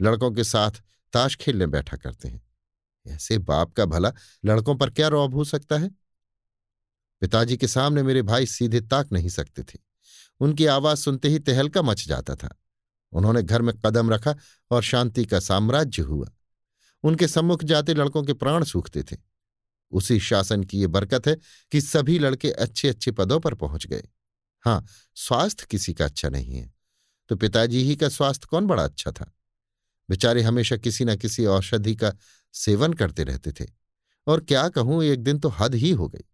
लड़कों 0.00 0.30
के 0.30 0.44
साथ 0.44 0.70
ताश 1.12 1.36
खेलने 1.36 1.66
बैठा 1.66 1.96
करते 1.96 2.28
हैं। 2.28 2.42
ऐसे 3.06 3.38
बाप 3.38 3.72
का 3.72 3.84
भला 3.84 4.12
लड़कों 4.44 4.74
पर 4.74 4.90
क्या 4.90 5.08
रौब 5.08 5.34
हो 5.34 5.44
सकता 5.44 5.78
है? 5.78 5.90
पिताजी 7.22 7.56
के 7.56 7.68
सामने 7.68 8.02
मेरे 8.02 8.22
भाई 8.22 8.46
सीधे 8.46 8.80
ताक 8.80 9.12
नहीं 9.12 9.28
सकते 9.28 9.62
थे। 9.62 9.78
उनकी 10.40 10.66
आवाज़ 10.66 10.98
सुनते 10.98 11.28
ही 11.28 11.38
तहलका 11.38 11.82
मच 11.82 12.06
जाता 12.08 12.34
था। 12.36 12.54
उन्होंने 13.12 13.42
घर 13.42 13.62
में 13.62 13.74
कदम 13.80 14.10
रखा 14.10 14.34
और 14.70 14.82
शांति 14.82 15.24
का 15.24 15.40
साम्राज्य 15.40 16.02
हुआ। 16.02 16.28
उनके 17.04 17.28
सम्मुख 17.28 17.64
जाते 17.64 17.94
लड़कों 17.94 18.22
के 18.22 18.32
प्राण 18.32 18.64
सूखते 18.64 19.02
थे। 19.02 19.16
उसी 19.90 20.20
शासन 20.20 20.64
की 20.64 20.78
ये 20.78 20.86
बरकत 20.86 21.26
है 21.26 21.36
कि 21.72 21.80
सभी 21.80 22.18
लड़के 22.18 22.50
अच्छे 22.50 22.88
अच्छे 22.88 23.10
पदों 23.10 23.40
पर 23.40 23.54
पहुँच 23.54 23.86
गए। 23.86 24.08
हाँ 24.60 24.86
स्वास्थ्य 25.14 25.66
किसी 25.70 25.94
का 25.94 26.04
अच्छा 26.04 26.28
नहीं 26.28 26.54
है। 26.54 26.74
तो 27.28 27.36
पिताजी 27.36 27.82
ही 27.82 27.96
का 27.96 28.08
स्वास्थ्य 28.08 28.46
कौन 28.50 28.66
बड़ा 28.66 28.84
अच्छा 28.84 29.12
था? 29.12 29.34
बेचारे 30.10 30.42
हमेशा 30.42 30.76
किसी 30.76 31.04
न 31.04 31.16
किसी 31.16 31.46
औषधि 31.46 31.96
का 31.96 32.12
सेवन 32.52 32.92
करते 32.92 33.24
रहते 33.24 33.52
थे। 33.52 33.66
और 34.26 34.40
क्या 34.40 34.68
कहूँ, 34.68 35.04
एक 35.04 35.22
दिन 35.22 35.38
तो 35.38 35.48
हद 35.48 35.74
ही 35.74 35.90
हो 35.90 36.08
गई। 36.08 36.24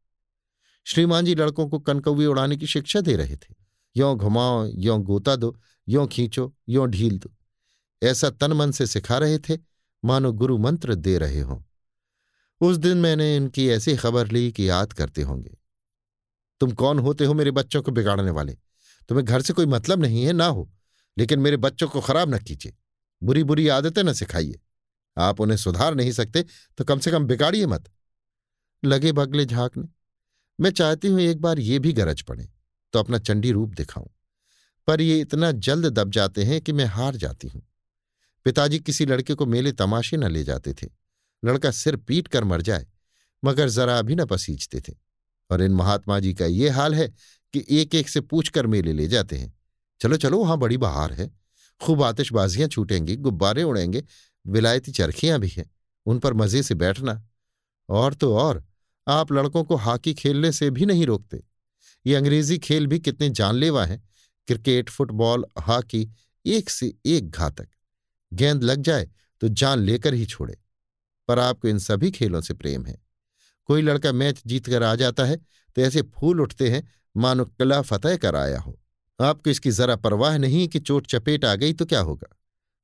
श्रीमान 0.84 1.24
जी 1.24 1.34
लड़कों 1.34 1.68
को 1.68 1.78
कनकौवी 1.78 2.26
उड़ाने 2.26 2.56
की 2.56 2.66
शिक्षा 2.66 3.00
दे 3.00 3.16
रहे 3.16 3.36
थे। 3.36 3.54
यों 3.96 4.18
घुमाओ, 4.18 4.66
यों 4.66 5.02
गोता 5.02 5.36
दो, 5.36 5.60
यों 5.88 6.06
खींचो, 6.06 6.54
यों 6.68 6.90
ढील 6.90 7.18
दो। 7.18 7.30
ऐसा 8.02 8.30
तन 8.30 8.52
मन 8.52 8.70
से 8.70 8.86
सिखा 8.86 9.18
रहे 9.18 9.38
थे 9.38 9.58
मानो 10.04 10.32
गुरु 10.32 10.58
मंत्र 10.58 10.94
दे 10.94 11.16
रहे 11.18 11.40
हों। 11.40 11.60
उस 12.60 12.76
दिन 12.76 12.98
मैंने 12.98 13.36
इनकी 13.36 13.68
ऐसी 13.68 13.96
खबर 13.96 14.28
ली 14.28 14.50
कि 14.52 14.68
याद 14.68 14.92
करते 14.92 15.22
होंगे। 15.22 15.56
तुम 16.60 16.72
कौन 16.72 16.98
होते 16.98 17.24
हो 17.24 17.34
मेरे 17.34 17.50
बच्चों 17.50 17.82
को 17.82 17.92
बिगाड़ने 17.92 18.30
वाले? 18.30 18.52
तुम्हें 19.08 19.24
घर 19.24 19.42
से 19.42 19.52
कोई 19.52 19.66
मतलब 19.66 20.02
नहीं 20.02 20.24
है, 20.24 20.32
ना 20.32 20.46
हो। 20.46 20.70
लेकिन 21.16 21.40
मेरे 21.40 21.56
बच्चों 21.56 21.88
को 21.88 22.00
खराब 22.00 22.34
न 22.34 22.38
कीजिए। 22.38 22.72
बुरी 23.22 23.44
बुरी 23.44 23.68
आदतें 23.68 24.02
न 24.02 24.12
सिखाइए। 24.12 24.60
आप 25.16 25.40
उन्हें 25.40 25.56
सुधार 25.56 25.94
नहीं 25.94 26.12
सकते 26.12 26.44
तो 26.78 26.84
कम 26.84 26.98
से 26.98 27.10
कम 27.10 27.26
बिगाड़िए 27.26 27.66
मत। 27.66 27.90
लगे 28.82 29.12
बगले 29.12 29.44
झांकने 29.46 29.88
मैं 30.58 30.70
चाहती 30.70 31.08
हूँ 31.08 31.20
एक 31.20 31.40
बार 31.40 31.58
ये 31.58 31.78
भी 31.78 31.92
गरज 31.92 32.22
पड़े 32.22 32.48
तो 32.94 32.98
अपना 32.98 33.18
चंडी 33.18 33.50
रूप 33.52 33.70
दिखाऊँ। 33.70 34.08
पर 34.88 35.00
ये 35.00 35.20
इतना 35.20 35.50
जल्द 35.52 35.86
दब 35.86 36.10
जाते 36.10 36.44
हैं 36.44 36.60
कि 36.60 36.72
मैं 36.72 36.84
हार 36.84 37.16
जाती 37.16 37.48
हूँ। 37.48 37.62
पिताजी 38.44 38.78
किसी 38.78 39.06
लड़के 39.06 39.34
को 39.34 39.46
मेले 39.46 39.72
तमाशे 39.72 40.16
न 40.16 40.24
ले 40.30 40.44
जाते 40.44 40.72
थे। 40.72 40.88
लड़का 41.44 41.70
सिर 41.70 41.96
पीट 41.96 42.28
कर 42.28 42.44
मर 42.44 42.62
जाए, 42.62 42.86
मगर 43.44 43.68
जरा 43.68 44.02
भी 44.02 44.14
न 44.14 44.24
पसीजते 44.24 44.80
थे। 44.80 44.92
और 45.50 45.62
इन 45.62 45.72
महात्मा 45.72 46.20
जी 46.20 46.34
का 46.34 46.46
ये 46.46 46.68
हाल 46.68 46.94
है 46.94 47.08
कि 47.52 47.66
एक 47.70 47.94
एक 47.94 48.08
से 48.08 48.20
पूछकर 48.20 48.66
मेले 48.66 48.92
ले 48.92 49.08
जाते 49.08 49.36
हैं। 49.36 49.58
चलो 50.00 50.16
चलो, 50.16 50.38
वहाँ 50.38 50.58
बड़ी 50.58 50.76
बहार 50.76 51.12
है। 51.12 51.30
खूब 51.82 52.02
आतिशबाजियाँ 52.02 52.68
छूटेंगी, 52.68 53.16
गुब्बारे 53.16 53.62
उड़ेंगे, 53.62 54.04
विलायती 54.46 54.92
चरखियाँ 54.92 55.38
भी 55.38 55.48
हैं। 55.48 55.70
उन 56.06 56.18
पर 56.18 56.34
मज़े 56.34 56.62
से 56.62 56.74
बैठना। 56.74 57.26
और 57.88 58.14
तो 58.14 58.36
और, 58.36 58.64
आप 59.08 59.32
लड़कों 59.32 59.64
को 59.64 59.76
हॉकी 59.76 60.14
खेलने 60.14 60.52
से 60.52 60.70
भी 60.70 60.86
नहीं 60.86 61.06
रोकते। 61.06 61.42
ये 62.06 62.14
अंग्रेज़ी 62.14 62.58
खेल 62.58 62.86
भी 62.86 62.98
कितने 62.98 63.30
जानलेवा 63.30 63.84
हैं। 63.84 64.08
क्रिकेट, 64.46 64.90
फुटबॉल, 64.90 65.46
हॉकी, 65.68 66.10
एक 66.46 66.70
से 66.70 66.94
एक 67.06 67.30
घातक। 67.30 67.68
गेंद 68.32 68.64
लग 68.64 68.82
जाए 68.82 69.08
तो 69.42 69.48
जान 69.50 69.78
लेकर 69.78 70.14
ही 70.14 70.26
छोड़े। 70.26 70.56
पर 71.28 71.38
आपको 71.38 71.68
इन 71.68 71.78
सभी 71.78 72.10
खेलों 72.10 72.40
से 72.40 72.54
प्रेम 72.54 72.86
है। 72.86 72.98
कोई 73.68 73.82
लड़का 73.82 74.12
मैच 74.12 74.42
जीतकर 74.46 74.82
आ 74.82 74.94
जाता 74.94 75.24
है 75.24 75.36
तो 75.36 75.82
ऐसे 75.82 76.02
फूल 76.10 76.40
उठते 76.40 76.70
हैं, 76.70 76.82
मानो 77.16 77.44
किला 77.44 77.80
फतेह 77.82 78.16
कर 78.16 78.36
आया 78.36 78.58
हो। 78.58 78.78
आपको 79.18 79.50
इसकी 79.50 79.70
जरा 79.70 79.96
परवाह 79.96 80.36
नहीं 80.38 80.66
कि 80.68 80.78
चोट 80.78 81.06
चपेट 81.06 81.44
आ 81.44 81.54
गई 81.54 81.72
तो 81.72 81.86
क्या 81.86 82.00
होगा? 82.00 82.36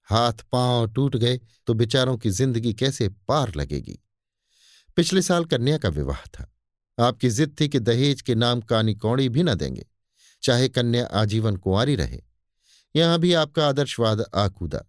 हाथ, 0.09 0.32
पाँव 0.52 0.87
टूट 0.87 1.16
गए 1.16 1.38
तो 1.66 1.74
बेचारों 1.74 2.16
की 2.16 2.30
ज़िंदगी 2.30 2.72
कैसे 2.74 3.09
पार 3.09 3.54
लगेगी? 3.54 3.98
पिछले 4.96 5.22
साल 5.22 5.44
कन्या 5.44 5.78
का 5.78 5.88
विवाह 5.88 6.24
था। 6.26 6.52
आपकी 6.98 7.30
जिद 7.30 7.56
थी 7.61 7.68
कि 7.68 7.78
दहेज 7.78 8.22
के 8.22 8.35
नाम 8.35 8.61
कानी 8.61 8.94
कौड़ी 8.94 9.28
भी 9.28 9.42
न 9.42 9.54
देंगे। 9.54 9.87
चाहे 10.42 10.68
कन्या 10.68 11.06
आजीवन 11.14 11.56
कुंवारी 11.56 11.94
रहे। 11.96 12.20
यहाँ 12.94 13.18
भी 13.18 13.32
आपका 13.35 13.66
आदर्शवाद 13.68 14.24
आकूदा। 14.35 14.85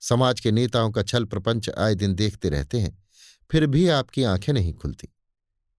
समाज 0.00 0.40
के 0.40 0.50
नेताओं 0.50 0.90
का 0.90 1.02
छल 1.02 1.24
प्रपंच 1.24 1.70
आए 1.70 1.94
दिन 1.94 2.14
देखते 2.14 2.48
रहते 2.48 2.80
हैं, 2.80 3.06
फिर 3.50 3.66
भी 3.66 3.88
आपकी 3.88 4.22
आँखें 4.22 4.52
नहीं 4.52 4.74
खुलती। 4.74 5.08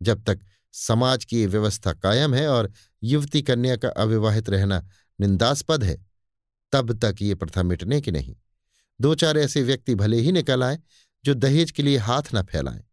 जब 0.02 0.24
तक 0.24 0.40
समाज 0.72 1.26
की 1.26 1.40
ये 1.40 1.46
व्यवस्था 1.46 1.94
कायम 1.94 2.34
है 2.34 2.48
और 2.48 2.72
युवती 3.04 3.42
कन्या 3.42 3.76
का 3.76 3.90
अविवाहित 3.90 4.50
रहना 4.50 4.88
निंदास्पद 5.22 5.84
है, 5.84 6.06
तब 6.72 7.00
तक 7.00 7.16
ये 7.22 7.36
प्रथा 7.36 7.64
मिटने 7.64 8.02
की 8.02 8.12
नहीं। 8.12 8.36
दो 9.02 9.16
चार 9.16 9.38
ऐसे 9.38 9.64
व्यक्ति 9.64 9.96
भले 9.96 10.20
ही 10.20 10.32
निकल 10.32 10.64
आए, 10.64 10.80
जो 11.26 11.34
दहेज 11.34 11.72
के 11.72 11.84
लिए 11.84 11.98
हाथ 11.98 12.24
न 12.36 12.44
फैलाएँ, 12.44 12.84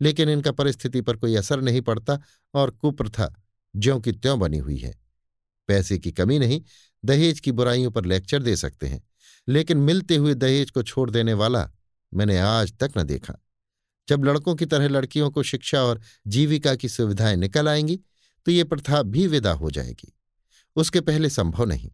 लेकिन 0.00 0.28
इनका 0.28 0.52
परिस्थिति 0.52 1.00
पर 1.00 1.16
कोई 1.16 1.36
असर 1.36 1.60
नहीं 1.60 1.80
पड़ता 1.80 2.20
और 2.54 2.70
कुप्रथा 2.70 3.34
ज्यों 3.76 4.00
की 4.00 4.12
त्यों 4.12 4.38
बनी 4.40 4.58
हुई 4.58 4.76
है। 4.76 4.98
पैसे 5.68 5.98
की 5.98 6.12
कमी 6.12 6.38
नहीं, 6.38 6.62
दहेज 7.04 7.40
की 7.40 7.52
बुराइयों 7.52 7.90
पर 7.90 8.04
लेक्चर 8.04 8.42
दे 8.42 8.56
सकते 8.56 8.86
हैं। 8.86 9.07
लेकिन 9.48 9.78
मिलते 9.78 10.16
हुए 10.16 10.34
दहेज 10.34 10.70
को 10.70 10.82
छोड़ 10.82 11.10
देने 11.10 11.34
वाला 11.34 11.68
मैंने 12.12 12.38
आज 12.38 12.72
तक 12.72 12.92
न 12.98 13.02
देखा। 13.02 13.34
जब 14.08 14.24
लड़कों 14.24 14.54
की 14.54 14.66
तरह 14.66 14.88
लड़कियों 14.88 15.30
को 15.30 15.42
शिक्षा 15.42 15.82
और 15.82 16.00
जीविका 16.26 16.74
की 16.74 16.88
सुविधाएँ 16.88 17.36
निकल 17.36 17.68
आएँगी 17.68 17.98
तो 18.46 18.52
ये 18.52 18.64
प्रथा 18.64 19.02
भी 19.02 19.26
विदा 19.26 19.52
हो 19.52 19.70
जाएगी। 19.70 20.12
उसके 20.76 21.00
पहले 21.00 21.30
संभव 21.30 21.64
नहीं। 21.64 21.90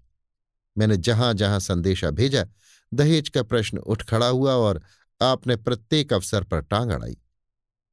मैंने 0.76 0.96
जहाँ 0.96 1.32
जहाँ 1.34 1.60
संदेशा 1.60 2.10
भेजा, 2.10 2.46
दहेज 2.92 3.28
का 3.28 3.42
प्रश्न 3.42 3.78
उठ 3.78 4.02
खड़ा 4.02 4.26
हुआ 4.26 4.54
और 4.54 4.82
आपने 5.20 5.56
प्रत्येक 5.56 6.12
अवसर 6.12 6.44
पर 6.44 6.60
टांग 6.60 6.90
अड़ाई। 6.90 7.16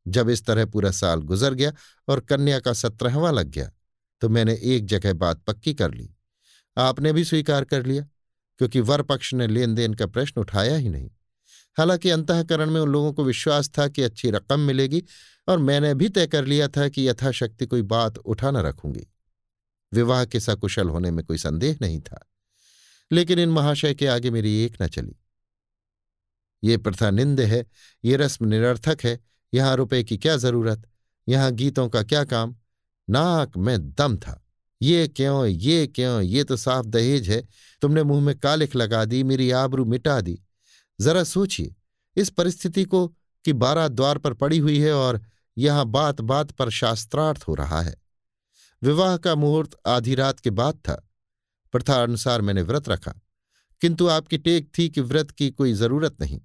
जब 0.05 0.29
इस 0.29 0.45
तरह 0.45 0.65
पूरा 0.65 0.91
साल 0.91 1.21
गुजर 1.21 1.53
गया 1.53 1.71
और 2.07 2.19
कन्या 2.19 2.59
का 2.59 2.73
सत्रहवां 2.73 3.33
लग 3.33 3.47
गया 3.47 3.71
तो 4.21 4.29
मैंने 4.29 4.53
एक 4.65 4.85
जगह 4.85 5.13
बात 5.13 5.43
पक्की 5.43 5.73
कर 5.73 5.93
ली। 5.93 6.09
आपने 6.77 7.13
भी 7.13 7.23
स्वीकार 7.23 7.63
कर 7.63 7.85
लिया। 7.85 8.07
क्योंकि 8.61 8.79
वर 8.79 9.01
पक्ष 9.01 9.33
ने 9.33 9.47
लेन 9.47 9.75
देन 9.75 9.93
का 9.93 10.05
प्रश्न 10.05 10.41
उठाया 10.41 10.75
ही 10.75 10.89
नहीं। 10.89 11.11
हालाँकि 11.77 12.09
अंतकरण 12.09 12.69
में 12.71 12.81
उन 12.81 12.89
लोगों 12.89 13.13
को 13.13 13.23
विश्वास 13.23 13.71
था 13.77 13.87
कि 13.87 14.01
अच्छी 14.01 14.31
रकम 14.31 14.59
मिलेगी 14.59 15.03
और 15.47 15.57
मैंने 15.57 15.93
भी 15.93 16.09
तय 16.09 16.27
कर 16.27 16.45
लिया 16.45 16.67
था 16.67 16.89
कि 16.89 17.09
यथाशक्ति 17.09 17.65
कोई 17.65 17.81
बात 17.81 18.17
उठा 18.17 18.51
न 18.51 18.57
रखूँगी। 18.57 19.07
विवाह 19.93 20.25
के 20.25 20.39
सकुशल 20.39 20.89
होने 20.89 21.11
में 21.11 21.25
कोई 21.25 21.37
संदेह 21.37 21.77
नहीं 21.81 22.01
था। 22.01 22.31
लेकिन 23.11 23.39
इन 23.39 23.49
महाशय 23.49 23.93
के 23.93 24.07
आगे 24.07 24.31
मेरी 24.31 24.63
एक 24.63 24.81
न 24.81 24.87
चली। 24.87 25.15
ये 26.63 26.77
प्रथा 26.77 27.09
निंद 27.09 27.41
है, 27.41 27.65
ये 28.05 28.15
रस्म 28.15 28.45
निरर्थक 28.45 28.97
है, 29.03 29.19
यहाँ 29.53 29.75
रुपए 29.75 30.03
की 30.03 30.17
क्या 30.17 30.37
ज़रूरत, 30.37 30.89
यहाँ 31.29 31.51
गीतों 31.51 31.89
का 31.89 32.03
क्या 32.03 32.23
काम, 32.23 32.55
नाक 33.09 33.57
में 33.57 33.91
दम 33.91 34.17
था। 34.17 34.40
ये 34.81 35.07
क्यों 35.07 35.45
ये 35.45 35.87
क्यों, 35.87 36.21
ये 36.21 36.43
तो 36.43 36.57
साफ़ 36.57 36.85
दहेज 36.85 37.29
है। 37.29 37.47
तुमने 37.81 38.03
मुँह 38.03 38.21
में 38.21 38.39
कालिख 38.39 38.75
लगा 38.75 39.05
दी, 39.05 39.23
मेरी 39.23 39.51
आबरू 39.51 39.85
मिटा 39.85 40.21
दी। 40.21 40.39
जरा 41.01 41.23
सोचिए, 41.23 41.75
इस 42.15 42.29
परिस्थिति 42.29 42.83
को 42.83 43.07
कि 43.45 43.53
बारह 43.53 43.87
द्वार 43.87 44.17
पर 44.17 44.33
पड़ी 44.33 44.57
हुई 44.57 44.79
है 44.79 44.93
और 44.93 45.21
यहाँ 45.57 45.85
बात 45.85 46.21
बात 46.21 46.51
पर 46.51 46.69
शास्त्रार्थ 46.69 47.43
हो 47.47 47.55
रहा 47.55 47.81
है। 47.81 47.95
विवाह 48.83 49.17
का 49.17 49.35
मुहूर्त 49.35 49.71
आधी 49.87 50.15
रात 50.15 50.39
के 50.39 50.49
बाद 50.49 50.73
था। 50.73 51.09
प्रथा 51.71 52.03
अनुसार 52.03 52.41
मैंने 52.41 52.61
व्रत 52.61 52.89
रखा। 52.89 53.13
किंतु 53.81 54.07
आपकी 54.07 54.37
टेक 54.37 54.71
थी 54.77 54.89
कि 54.89 55.01
व्रत 55.01 55.31
की 55.31 55.49
कोई 55.49 55.73
ज़रूरत 55.73 56.15
नहीं। 56.21 56.41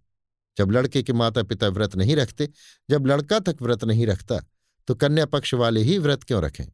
जब 0.58 0.70
लड़के 0.70 1.02
के 1.02 1.12
माता 1.12 1.42
पिता 1.42 1.68
व्रत 1.68 1.96
नहीं 1.96 2.16
रखते, 2.16 2.48
जब 2.90 3.06
लड़का 3.06 3.38
तक 3.38 3.56
व्रत 3.62 3.84
नहीं 3.84 4.06
रखता 4.06 4.40
तो 4.88 4.94
कन्या 4.94 5.26
पक्ष 5.26 5.54
वाले 5.54 5.80
ही 5.82 5.98
व्रत 5.98 6.22
क्यों 6.22 6.42
रखें? 6.42 6.64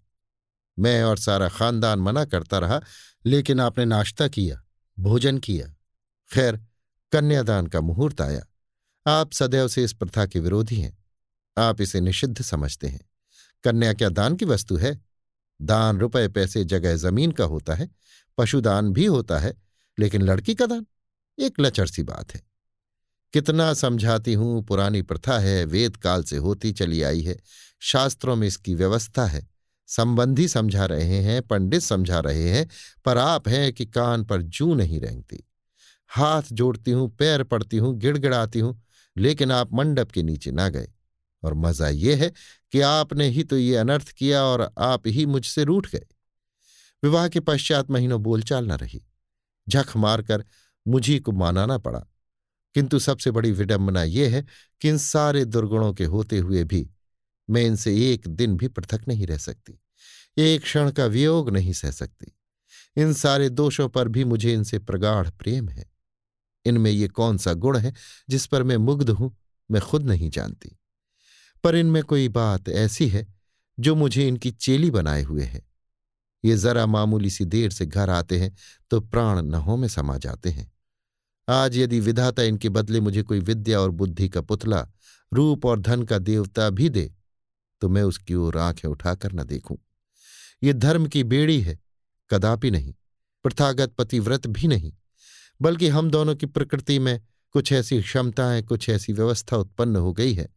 मैं 0.79 1.03
और 1.03 1.19
सारा 1.19 1.49
खानदान 1.49 1.99
मना 1.99 2.25
करता 2.25 2.59
रहा, 2.59 2.81
लेकिन 3.27 3.61
आपने 3.61 3.85
नाश्ता 3.85 4.29
किया, 4.29 4.65
भोजन 4.99 5.39
किया। 5.39 5.75
खैर, 6.35 6.57
कन्यादान 7.13 7.67
का 7.67 7.81
मुहूर्त 7.81 8.21
आया। 8.21 8.47
आप 9.07 9.33
सदैव 9.33 9.69
से 9.69 9.85
इस 9.85 9.93
प्रथा 9.93 10.27
के 10.27 10.41
विरोधी 10.41 10.81
हैं। 10.81 11.05
आप 11.59 11.81
इसे 11.81 12.01
निषिद्ध 12.01 12.43
समझते 12.43 12.89
हैं। 12.89 13.11
कन्या 13.65 13.93
क्या 13.93 14.09
दान 14.09 14.37
की 14.37 14.45
वस्तु 14.45 14.77
है? 14.77 15.01
दान 15.63 15.99
रुपए 15.99 16.29
पैसे 16.29 16.65
जगह 16.65 16.97
ज़मीन 16.97 17.33
का 17.33 17.45
होता 17.45 17.75
है, 17.75 17.91
पशुदान 18.39 18.93
भी 18.93 19.07
होता 19.07 19.39
है, 19.39 19.55
लेकिन 19.99 20.23
लड़की 20.23 20.55
का 20.55 20.67
दान? 20.67 20.87
एक 21.39 21.61
लचर 21.61 21.87
सी 21.87 22.03
बात 22.03 22.35
है। 22.35 22.43
कितना 23.33 23.75
समझाती 23.75 24.35
हूँ, 24.35 24.65
पुरानी 24.65 25.03
प्रथा 25.03 25.39
है 25.39 25.65
वेद 25.65 25.97
काल 25.97 26.23
से 26.23 26.37
होती 26.37 26.73
चली 26.73 27.03
आई 27.03 27.21
है, 27.21 27.41
शास्त्रों 27.81 28.37
में 28.37 28.49
इसकी 28.49 28.75
व्यवस्था 28.75 29.27
है। 29.27 29.52
संबंधी 29.87 30.49
समझा 30.49 30.87
रहे 30.87 31.17
हैं, 31.17 31.43
पंडित 31.43 31.83
समझा 31.83 32.21
रहे 32.21 32.51
हैं, 32.51 32.69
पर 33.05 33.19
आप 33.19 33.49
हैं 33.49 33.73
कि 33.73 33.87
कान 33.87 34.25
पर 34.25 34.43
जू 34.43 34.75
नहीं 34.75 35.01
रेंगती। 35.01 35.49
हाथ 36.09 36.43
जोड़ती 36.53 36.91
हूँ, 36.91 37.17
पैर 37.17 37.43
पड़ती 37.43 37.77
हूँ, 37.77 37.99
गिड़गिड़ाती 37.99 38.59
हूँ, 38.59 38.83
लेकिन 39.17 39.53
आप 39.53 39.75
मंडप 39.75 40.11
के 40.11 40.23
नीचे 40.23 40.51
ना 40.51 40.69
गए। 40.69 40.89
और 41.43 41.55
मज़ा 41.55 41.89
ये 41.89 42.15
है 42.15 42.33
कि 42.73 42.81
आपने 42.81 43.29
ही 43.29 43.45
तो 43.45 43.59
ये 43.59 43.77
अनर्थ 43.77 44.09
किया 44.09 44.45
और 44.45 44.73
आप 44.79 45.03
ही 45.07 45.27
मुझसे 45.27 45.65
रूठ 45.65 45.91
गए। 45.91 46.07
विवाह 47.05 47.29
के 47.29 47.41
पश्चात 47.41 47.91
महीनों 47.91 48.23
बोलचाल 48.23 48.67
न 48.67 48.73
रही। 48.73 49.07
झक 49.69 49.87
मारकर 49.97 50.45
मुझी 50.89 51.19
को 51.19 51.33
मानाना 51.33 51.79
पड़ा। 51.79 52.07
किंतु 52.75 52.99
सबसे 52.99 53.31
बड़ी 53.31 53.53
विडंबना 53.53 54.03
यह 54.03 54.35
है 54.35 54.47
कि 54.81 54.89
इन 54.89 54.99
सारे 54.99 55.45
दुर्गुणों 55.45 55.95
के 55.95 56.05
होते 56.05 56.39
हुए 56.39 56.65
भी 56.65 56.91
मैं 57.53 57.63
इनसे 57.63 57.95
एक 58.13 58.29
दिन 58.29 58.57
भी 58.57 58.69
पृथक 58.69 59.09
नहीं 59.09 59.27
रह 59.27 59.39
सकती, 59.39 59.79
एक 60.37 60.63
क्षण 60.63 60.91
का 60.91 61.07
वियोग 61.07 61.51
नहीं 61.51 61.73
सह 61.75 61.91
सकती। 61.93 62.33
इन 62.97 63.13
सारे 63.15 63.49
दोषों 63.51 63.89
पर 63.89 64.09
भी 64.09 64.25
मुझे 64.25 64.53
इनसे 64.55 64.79
प्रगाढ़ 64.81 65.31
प्रेम 65.33 65.69
है। 65.69 65.91
इनमें 66.67 66.91
ये 66.91 67.09
कौन 67.11 67.39
सा 67.39 67.53
गुण 67.55 67.79
है 67.79 67.93
जिस 68.29 68.47
पर 68.47 68.63
मैं 68.63 68.77
मुग्ध 68.79 69.11
हूँ, 69.11 69.37
मैं 69.71 69.83
खुद 69.83 70.07
नहीं 70.07 70.31
जानती। 70.31 70.77
पर 71.65 71.77
इनमें 71.77 72.03
कोई 72.05 72.29
बात 72.31 72.69
ऐसी 72.69 73.09
है 73.09 73.27
जो 73.79 73.95
मुझे 73.95 74.27
इनकी 74.29 74.51
चेली 74.53 74.91
बनाए 74.91 75.23
हुए 75.23 75.45
है। 75.45 75.63
ये 76.45 76.57
जरा 76.57 76.85
मामूली 76.87 77.31
सी 77.31 77.45
देर 77.47 77.71
से 77.71 77.87
घर 77.87 78.11
आते 78.11 78.39
हैं 78.39 78.55
तो 78.91 79.01
प्राण 79.01 79.43
नहों 79.43 79.77
में 79.77 79.89
समा 79.89 80.17
जाते 80.19 80.51
हैं। 80.51 80.71
आज 81.49 81.77
यदि 81.77 82.01
विधाता 82.01 82.43
इनके 82.43 82.69
बदले 82.69 83.01
मुझे 83.01 83.23
कोई 83.23 83.41
विद्या 83.41 83.81
और 83.81 83.91
बुद्धि 83.93 84.29
का 84.29 84.41
पुतला, 84.41 84.87
रूप 85.33 85.67
और 85.67 85.81
धन 85.81 86.03
का 86.03 86.19
देवता 86.21 86.69
भी 86.71 86.89
दे 86.89 87.13
तो 87.83 87.89
मैं 87.89 88.03
उसकी 88.03 88.35
ओर 88.35 88.59
आँखें 88.59 88.89
उठाकर 88.89 89.33
न 89.33 89.45
देखूँ। 89.45 89.77
ये 90.63 90.73
धर्म 90.73 91.07
की 91.07 91.25
बेड़ी 91.25 91.61
है, 91.61 91.79
कदापि 92.31 92.71
नहीं, 92.71 92.95
प्रथागत 93.45 93.95
पतिव्रत 93.99 94.47
भी 94.47 94.69
नहीं, 94.69 94.93
बल्कि 95.61 95.89
हम 95.89 96.11
दोनों 96.11 96.35
की 96.37 96.47
प्रकृति 96.47 96.99
में 96.99 97.21
कुछ 97.51 97.73
ऐसी 97.73 98.01
क्षमताएँ, 98.03 98.63
कुछ 98.63 98.89
ऐसी 98.89 99.13
व्यवस्था 99.13 99.57
उत्पन्न 99.57 99.97
हो 99.97 100.13
गई 100.13 100.35
है। 100.35 100.49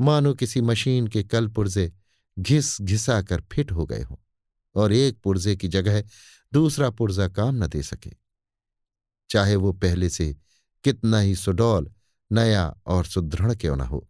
मानो 0.00 0.34
किसी 0.34 0.60
मशीन 0.60 1.06
के 1.06 1.22
कल 1.22 1.46
पुर्जे 1.48 1.92
घिस 2.38 2.80
घिसा 2.82 3.22
कर 3.22 3.42
फिट 3.52 3.72
हो 3.72 3.86
गए 3.86 4.02
हों, 4.02 4.16
और 4.74 4.92
एक 4.92 5.18
पुर्जे 5.20 5.56
की 5.56 5.68
जगह 5.68 6.02
दूसरा 6.52 6.90
पुर्जा 6.90 7.28
काम 7.28 7.64
न 7.64 7.66
दे 7.66 7.82
सके। 7.82 8.12
चाहे 9.30 9.56
वो 9.56 9.72
पहले 9.72 10.08
से 10.08 10.36
कितना 10.84 11.18
ही 11.18 11.34
सुडौल, 11.34 11.90
नया 12.32 12.74
और 12.86 13.04
सुदृढ़ 13.04 13.54
क्यों 13.54 13.76
न 13.76 13.80
हो। 13.80 14.08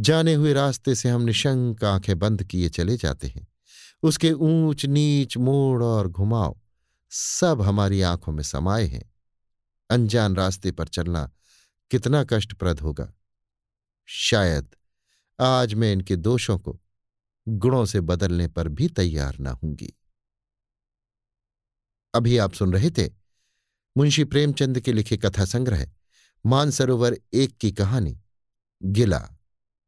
जाने 0.00 0.34
हुए 0.34 0.52
रास्ते 0.52 0.94
से 0.94 1.08
हम 1.08 1.22
निशंक 1.22 1.84
आँखें 1.84 2.18
बंद 2.18 2.44
किए 2.44 2.68
चले 2.68 2.96
जाते 2.96 3.28
हैं। 3.28 3.46
उसके 4.02 4.32
ऊंच 4.32 4.86
नीच 4.86 5.36
मोड़ 5.36 5.84
और 5.84 6.08
घुमाव 6.08 6.60
सब 7.10 7.62
हमारी 7.62 8.02
आँखों 8.02 8.32
में 8.32 8.42
समाये 8.42 8.86
हैं। 8.86 9.14
अनजान 9.90 10.36
रास्ते 10.36 10.72
पर 10.72 10.88
चलना 10.88 11.32
कितना 11.90 12.24
कष्टप्रद 12.24 12.80
होगा। 12.80 13.14
शायद 14.06 14.74
आज 15.40 15.74
मैं 15.74 15.92
इनके 15.92 16.16
दोषों 16.16 16.58
को 16.58 16.80
गुणों 17.48 17.86
से 17.86 18.00
बदलने 18.00 18.48
पर 18.48 18.68
भी 18.68 18.88
तैयार 18.88 19.38
ना 19.38 19.50
होंगी। 19.50 19.92
अभी 22.14 22.38
आप 22.38 22.52
सुन 22.52 22.72
रहे 22.72 22.90
थे 22.90 23.10
मुंशी 23.96 24.24
प्रेमचंद 24.24 24.80
के 24.80 24.92
लिखे 24.92 25.16
कथा 25.16 25.44
संग्रह 25.44 25.92
मानसरोवर 26.46 27.16
एक 27.32 27.58
की 27.58 27.72
कहानी, 27.72 28.20
गिला। 28.82 29.30